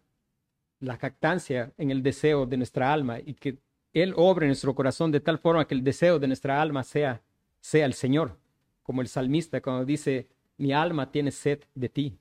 la 0.80 0.96
jactancia 0.96 1.74
en 1.78 1.92
el 1.92 2.02
deseo 2.02 2.46
de 2.46 2.56
nuestra 2.56 2.94
alma 2.94 3.20
y 3.20 3.34
que 3.34 3.58
Él 3.92 4.14
obre 4.16 4.48
nuestro 4.48 4.74
corazón 4.74 5.12
de 5.12 5.20
tal 5.20 5.38
forma 5.38 5.68
que 5.68 5.76
el 5.76 5.84
deseo 5.84 6.18
de 6.18 6.28
nuestra 6.28 6.62
alma 6.62 6.86
sea, 6.86 7.22
sea 7.60 7.86
el 7.86 7.94
Señor 7.94 8.38
como 8.90 9.04
el 9.04 9.08
salmista 9.08 9.62
cuando 9.62 9.86
dice, 9.86 10.28
mi 10.58 10.74
alma 10.74 11.12
tiene 11.12 11.30
sed 11.30 11.60
de 11.76 11.90
ti, 11.90 12.18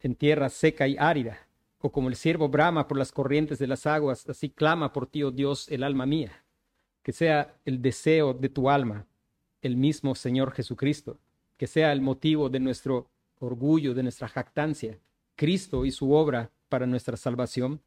en 0.00 0.14
tierra 0.14 0.48
seca 0.48 0.88
y 0.88 0.96
árida, 0.96 1.46
o 1.78 1.92
como 1.92 2.08
el 2.08 2.16
siervo 2.16 2.48
brama 2.48 2.88
por 2.88 2.96
las 2.96 3.12
corrientes 3.12 3.58
de 3.58 3.66
las 3.66 3.84
aguas, 3.84 4.26
así 4.26 4.48
clama 4.48 4.94
por 4.94 5.06
ti, 5.06 5.22
oh 5.22 5.30
Dios, 5.30 5.68
el 5.68 5.82
alma 5.82 6.06
mía. 6.06 6.42
Que 7.02 7.12
sea 7.12 7.54
el 7.66 7.82
deseo 7.82 8.32
de 8.32 8.48
tu 8.48 8.70
alma, 8.70 9.04
el 9.60 9.76
mismo 9.76 10.14
Señor 10.14 10.52
Jesucristo, 10.52 11.18
que 11.58 11.66
sea 11.66 11.92
el 11.92 12.00
motivo 12.00 12.48
de 12.48 12.60
nuestro 12.60 13.10
orgullo, 13.38 13.92
de 13.92 14.02
nuestra 14.02 14.26
jactancia, 14.26 14.98
Cristo 15.36 15.84
y 15.84 15.90
su 15.90 16.14
obra 16.14 16.50
para 16.70 16.86
nuestra 16.86 17.18
salvación. 17.18 17.82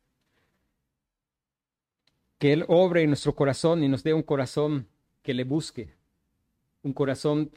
Que 2.38 2.54
Él 2.54 2.64
obre 2.68 3.02
en 3.02 3.10
nuestro 3.10 3.34
corazón 3.34 3.84
y 3.84 3.88
nos 3.88 4.04
dé 4.04 4.14
un 4.14 4.22
corazón 4.22 4.88
que 5.24 5.34
le 5.34 5.46
busque, 5.46 5.96
un 6.84 6.94
corazón 6.94 7.50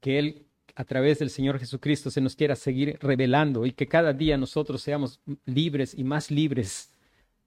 que 0.00 0.18
Él 0.18 0.46
a 0.74 0.84
través 0.84 1.18
del 1.18 1.30
Señor 1.30 1.58
Jesucristo 1.58 2.10
se 2.10 2.20
nos 2.20 2.36
quiera 2.36 2.54
seguir 2.54 2.98
revelando 3.00 3.64
y 3.64 3.72
que 3.72 3.88
cada 3.88 4.12
día 4.12 4.36
nosotros 4.36 4.82
seamos 4.82 5.20
libres 5.46 5.94
y 5.94 6.04
más 6.04 6.30
libres 6.30 6.90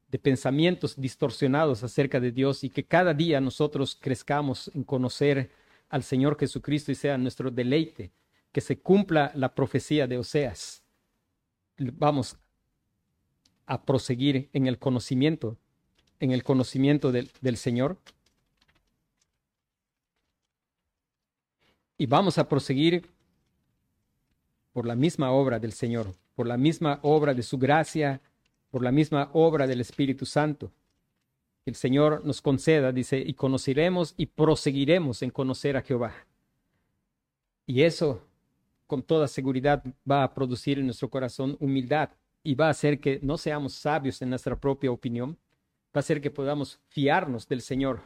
de 0.09 0.17
pensamientos 0.17 0.99
distorsionados 0.99 1.83
acerca 1.83 2.19
de 2.19 2.31
Dios 2.31 2.63
y 2.63 2.69
que 2.71 2.85
cada 2.85 3.13
día 3.13 3.39
nosotros 3.39 3.95
crezcamos 3.99 4.71
en 4.73 4.83
conocer 4.83 5.51
al 5.89 6.03
Señor 6.03 6.37
Jesucristo 6.39 6.91
y 6.91 6.95
sea 6.95 7.17
nuestro 7.19 7.51
deleite, 7.51 8.11
que 8.51 8.61
se 8.61 8.79
cumpla 8.79 9.31
la 9.35 9.53
profecía 9.53 10.07
de 10.07 10.17
Oseas. 10.17 10.83
Vamos 11.77 12.35
a 13.67 13.85
proseguir 13.85 14.49
en 14.53 14.65
el 14.65 14.79
conocimiento, 14.79 15.57
en 16.19 16.31
el 16.31 16.43
conocimiento 16.43 17.11
del, 17.11 17.29
del 17.41 17.57
Señor. 17.57 17.99
Y 21.99 22.05
vamos 22.05 22.37
a 22.37 22.47
proseguir 22.47 23.11
por 24.71 24.85
la 24.85 24.95
misma 24.95 25.31
obra 25.31 25.59
del 25.59 25.73
Señor, 25.73 26.15
por 26.33 26.47
la 26.47 26.55
misma 26.55 26.99
obra 27.01 27.33
de 27.33 27.43
su 27.43 27.57
gracia, 27.57 28.21
por 28.71 28.81
la 28.81 28.91
misma 28.93 29.29
obra 29.33 29.67
del 29.67 29.81
Espíritu 29.81 30.25
Santo. 30.25 30.71
El 31.65 31.75
Señor 31.75 32.23
nos 32.23 32.41
conceda, 32.41 32.93
dice, 32.93 33.19
y 33.19 33.33
conoceremos 33.33 34.13
y 34.15 34.27
proseguiremos 34.27 35.21
en 35.23 35.29
conocer 35.29 35.75
a 35.75 35.81
Jehová. 35.81 36.13
Y 37.67 37.81
eso, 37.81 38.25
con 38.87 39.03
toda 39.03 39.27
seguridad, 39.27 39.83
va 40.09 40.23
a 40.23 40.33
producir 40.33 40.79
en 40.79 40.85
nuestro 40.85 41.09
corazón 41.09 41.57
humildad 41.59 42.11
y 42.43 42.55
va 42.55 42.67
a 42.67 42.71
hacer 42.71 43.01
que 43.01 43.19
no 43.21 43.37
seamos 43.37 43.73
sabios 43.73 44.21
en 44.21 44.29
nuestra 44.29 44.55
propia 44.55 44.89
opinión, 44.89 45.37
va 45.87 45.95
a 45.95 45.99
hacer 45.99 46.21
que 46.21 46.31
podamos 46.31 46.79
fiarnos 46.87 47.45
del 47.45 47.61
Señor 47.61 47.99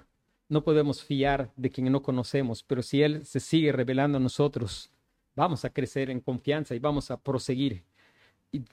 no 0.50 0.64
podemos 0.64 1.04
fiar 1.04 1.52
de 1.56 1.70
quien 1.70 1.92
no 1.92 2.02
conocemos, 2.02 2.64
pero 2.64 2.82
si 2.82 3.02
Él 3.02 3.26
se 3.26 3.40
sigue 3.40 3.72
revelando 3.72 4.18
a 4.18 4.22
nosotros, 4.22 4.92
vamos 5.36 5.66
a 5.66 5.70
crecer 5.72 6.10
en 6.10 6.20
confianza 6.20 6.76
y 6.76 6.80
vamos 6.80 7.12
a 7.12 7.18
proseguir. 7.18 7.84
Y, 8.52 8.64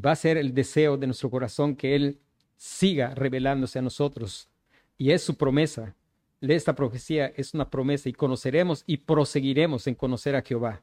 va 0.00 0.12
a 0.12 0.16
ser 0.16 0.36
el 0.36 0.52
deseo 0.52 0.96
de 0.98 1.06
nuestro 1.06 1.30
corazón 1.30 1.74
que 1.74 1.94
Él 1.94 2.18
siga 2.56 3.14
revelándose 3.14 3.78
a 3.78 3.82
nosotros. 3.82 4.50
Y 4.98 5.10
es 5.10 5.22
su 5.22 5.36
promesa. 5.36 5.94
Esta 6.40 6.74
profecía 6.74 7.26
es 7.34 7.54
una 7.54 7.70
promesa 7.70 8.08
y 8.08 8.12
conoceremos 8.12 8.84
y 8.86 8.98
proseguiremos 8.98 9.86
en 9.86 9.94
conocer 9.94 10.36
a 10.36 10.42
Jehová. 10.42 10.82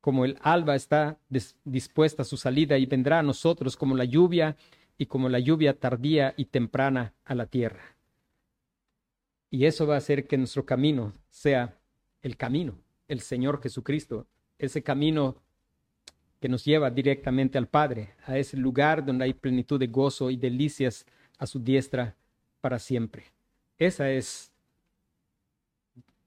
Como 0.00 0.24
el 0.24 0.38
alba 0.40 0.74
está 0.74 1.18
dispuesta 1.64 2.24
su 2.24 2.36
salida 2.36 2.78
y 2.78 2.86
vendrá 2.86 3.18
a 3.18 3.22
nosotros 3.22 3.76
como 3.76 3.94
la 3.94 4.04
lluvia 4.04 4.56
y 4.96 5.06
como 5.06 5.28
la 5.28 5.38
lluvia 5.38 5.78
tardía 5.78 6.32
y 6.36 6.46
temprana 6.46 7.12
a 7.24 7.34
la 7.34 7.46
tierra. 7.46 7.95
Y 9.56 9.64
eso 9.64 9.86
va 9.86 9.94
a 9.94 9.98
hacer 9.98 10.26
que 10.26 10.36
nuestro 10.36 10.66
camino 10.66 11.14
sea 11.30 11.78
el 12.20 12.36
camino, 12.36 12.74
el 13.08 13.20
Señor 13.22 13.62
Jesucristo, 13.62 14.26
ese 14.58 14.82
camino 14.82 15.40
que 16.40 16.50
nos 16.50 16.62
lleva 16.62 16.90
directamente 16.90 17.56
al 17.56 17.66
Padre, 17.66 18.16
a 18.26 18.36
ese 18.36 18.58
lugar 18.58 19.06
donde 19.06 19.24
hay 19.24 19.32
plenitud 19.32 19.80
de 19.80 19.86
gozo 19.86 20.30
y 20.30 20.36
delicias 20.36 21.06
a 21.38 21.46
su 21.46 21.58
diestra 21.58 22.14
para 22.60 22.78
siempre. 22.78 23.32
Esa 23.78 24.10
es 24.10 24.52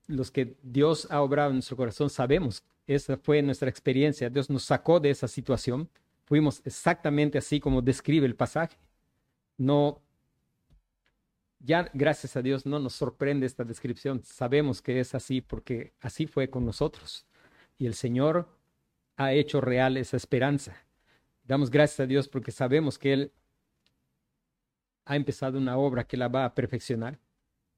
los 0.08 0.32
que 0.32 0.58
Dios 0.64 1.08
ha 1.12 1.22
obrado 1.22 1.52
en 1.52 1.58
nuestro 1.58 1.78
corazón, 1.78 2.10
sabemos, 2.10 2.64
esa 2.88 3.16
fue 3.16 3.44
nuestra 3.44 3.70
experiencia. 3.70 4.32
Dios 4.32 4.50
nos 4.50 4.64
sacó 4.64 5.00
de 5.00 5.12
esa 5.12 5.28
situación. 5.28 5.88
Fuimos 6.26 6.64
exactamente 6.66 7.38
así 7.38 7.60
como 7.60 7.84
describe 7.84 8.26
el 8.26 8.36
pasaje. 8.36 8.76
No, 9.56 10.02
ya 11.60 11.90
gracias 11.94 12.36
a 12.38 12.42
Dios 12.42 12.66
no 12.66 12.80
nos 12.80 12.94
sorprende 12.94 13.46
esta 13.46 13.64
descripción. 13.64 14.24
Sabemos 14.24 14.82
que 14.82 15.00
es 15.00 15.14
así 15.14 15.42
porque 15.42 15.94
así 16.00 16.26
fue 16.26 16.50
con 16.50 16.66
nosotros. 16.66 17.26
Y 17.78 17.86
el 17.86 17.94
Señor 17.94 18.48
ha 19.18 19.34
hecho 19.34 19.62
real 19.62 19.98
esa 19.98 20.18
esperanza. 20.18 20.76
Damos 21.44 21.70
gracias 21.70 22.00
a 22.00 22.06
Dios 22.06 22.28
porque 22.28 22.52
sabemos 22.52 22.98
que 22.98 23.14
Él 23.14 23.32
ha 25.06 25.16
empezado 25.16 25.58
una 25.58 25.78
obra 25.78 26.06
que 26.06 26.18
la 26.18 26.28
va 26.28 26.46
a 26.46 26.54
perfeccionar 26.54 27.20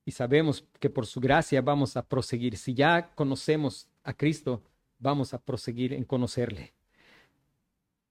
y 0.05 0.11
sabemos 0.11 0.65
que 0.79 0.89
por 0.89 1.05
su 1.05 1.19
gracia 1.19 1.61
vamos 1.61 1.95
a 1.97 2.07
proseguir. 2.07 2.57
Si 2.57 2.73
ya 2.73 3.11
conocemos 3.15 3.87
a 4.03 4.13
Cristo, 4.13 4.61
vamos 4.99 5.33
a 5.33 5.41
proseguir 5.41 5.93
en 5.93 6.03
conocerle. 6.03 6.73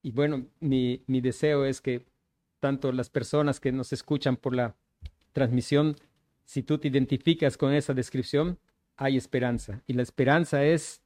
Y 0.01 0.11
bueno, 0.11 0.47
mi, 0.59 1.03
mi 1.07 1.21
deseo 1.21 1.65
es 1.65 1.79
que 1.79 2.05
tanto 2.59 2.91
las 2.91 3.09
personas 3.09 3.59
que 3.59 3.71
nos 3.71 3.93
escuchan 3.93 4.35
por 4.35 4.55
la 4.55 4.75
transmisión, 5.31 5.95
si 6.45 6.63
tú 6.63 6.77
te 6.77 6.87
identificas 6.87 7.57
con 7.57 7.73
esa 7.73 7.93
descripción, 7.93 8.59
hay 8.97 9.17
esperanza. 9.17 9.81
Y 9.87 9.93
la 9.93 10.03
esperanza 10.03 10.63
es, 10.63 11.01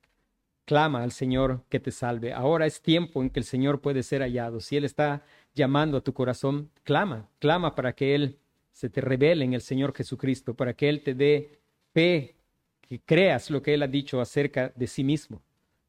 clama 0.65 1.03
al 1.03 1.11
Señor 1.11 1.63
que 1.69 1.80
te 1.80 1.91
salve. 1.91 2.34
Ahora 2.34 2.65
es 2.65 2.82
tiempo 2.82 3.21
en 3.21 3.30
que 3.30 3.39
el 3.39 3.45
Señor 3.45 3.82
puede 3.82 4.03
ser 4.03 4.21
hallado. 4.21 4.59
Si 4.59 4.76
Él 4.76 4.84
está 4.84 5.23
llamando 5.53 5.97
a 5.97 6.03
tu 6.03 6.13
corazón, 6.13 6.71
clama, 6.84 7.30
clama 7.39 7.76
para 7.76 7.93
que 7.93 8.15
Él 8.15 8.39
se 8.71 8.89
te 8.89 9.01
revele 9.01 9.45
en 9.45 9.53
el 9.53 9.61
Señor 9.61 9.95
Jesucristo, 9.95 10.53
para 10.53 10.73
que 10.73 10.89
Él 10.89 11.01
te 11.01 11.13
dé 11.13 11.59
fe, 11.93 12.36
que 12.82 12.99
creas 12.99 13.49
lo 13.49 13.61
que 13.61 13.73
Él 13.73 13.84
ha 13.84 13.88
dicho 13.88 14.19
acerca 14.19 14.73
de 14.76 14.88
sí 14.88 15.03
mismo, 15.03 15.41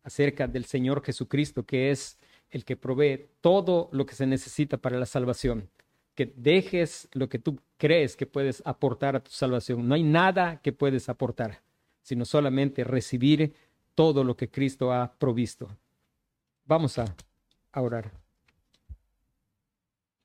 acerca 0.04 0.46
del 0.46 0.66
Señor 0.66 1.02
Jesucristo, 1.02 1.64
que 1.64 1.90
es 1.90 2.18
el 2.50 2.64
que 2.64 2.76
provee 2.76 3.26
todo 3.40 3.88
lo 3.92 4.06
que 4.06 4.14
se 4.14 4.26
necesita 4.26 4.76
para 4.76 4.98
la 4.98 5.06
salvación. 5.06 5.68
Que 6.16 6.32
dejes 6.34 7.08
lo 7.12 7.28
que 7.28 7.38
tú 7.38 7.60
crees 7.76 8.16
que 8.16 8.26
puedes 8.26 8.60
aportar 8.66 9.14
a 9.14 9.20
tu 9.22 9.30
salvación. 9.30 9.86
No 9.86 9.94
hay 9.94 10.02
nada 10.02 10.60
que 10.62 10.72
puedes 10.72 11.08
aportar, 11.08 11.62
sino 12.02 12.24
solamente 12.24 12.82
recibir 12.82 13.54
todo 13.94 14.24
lo 14.24 14.36
que 14.36 14.50
Cristo 14.50 14.92
ha 14.92 15.14
provisto. 15.18 15.68
Vamos 16.64 16.98
a, 16.98 17.04
orar. 17.74 18.10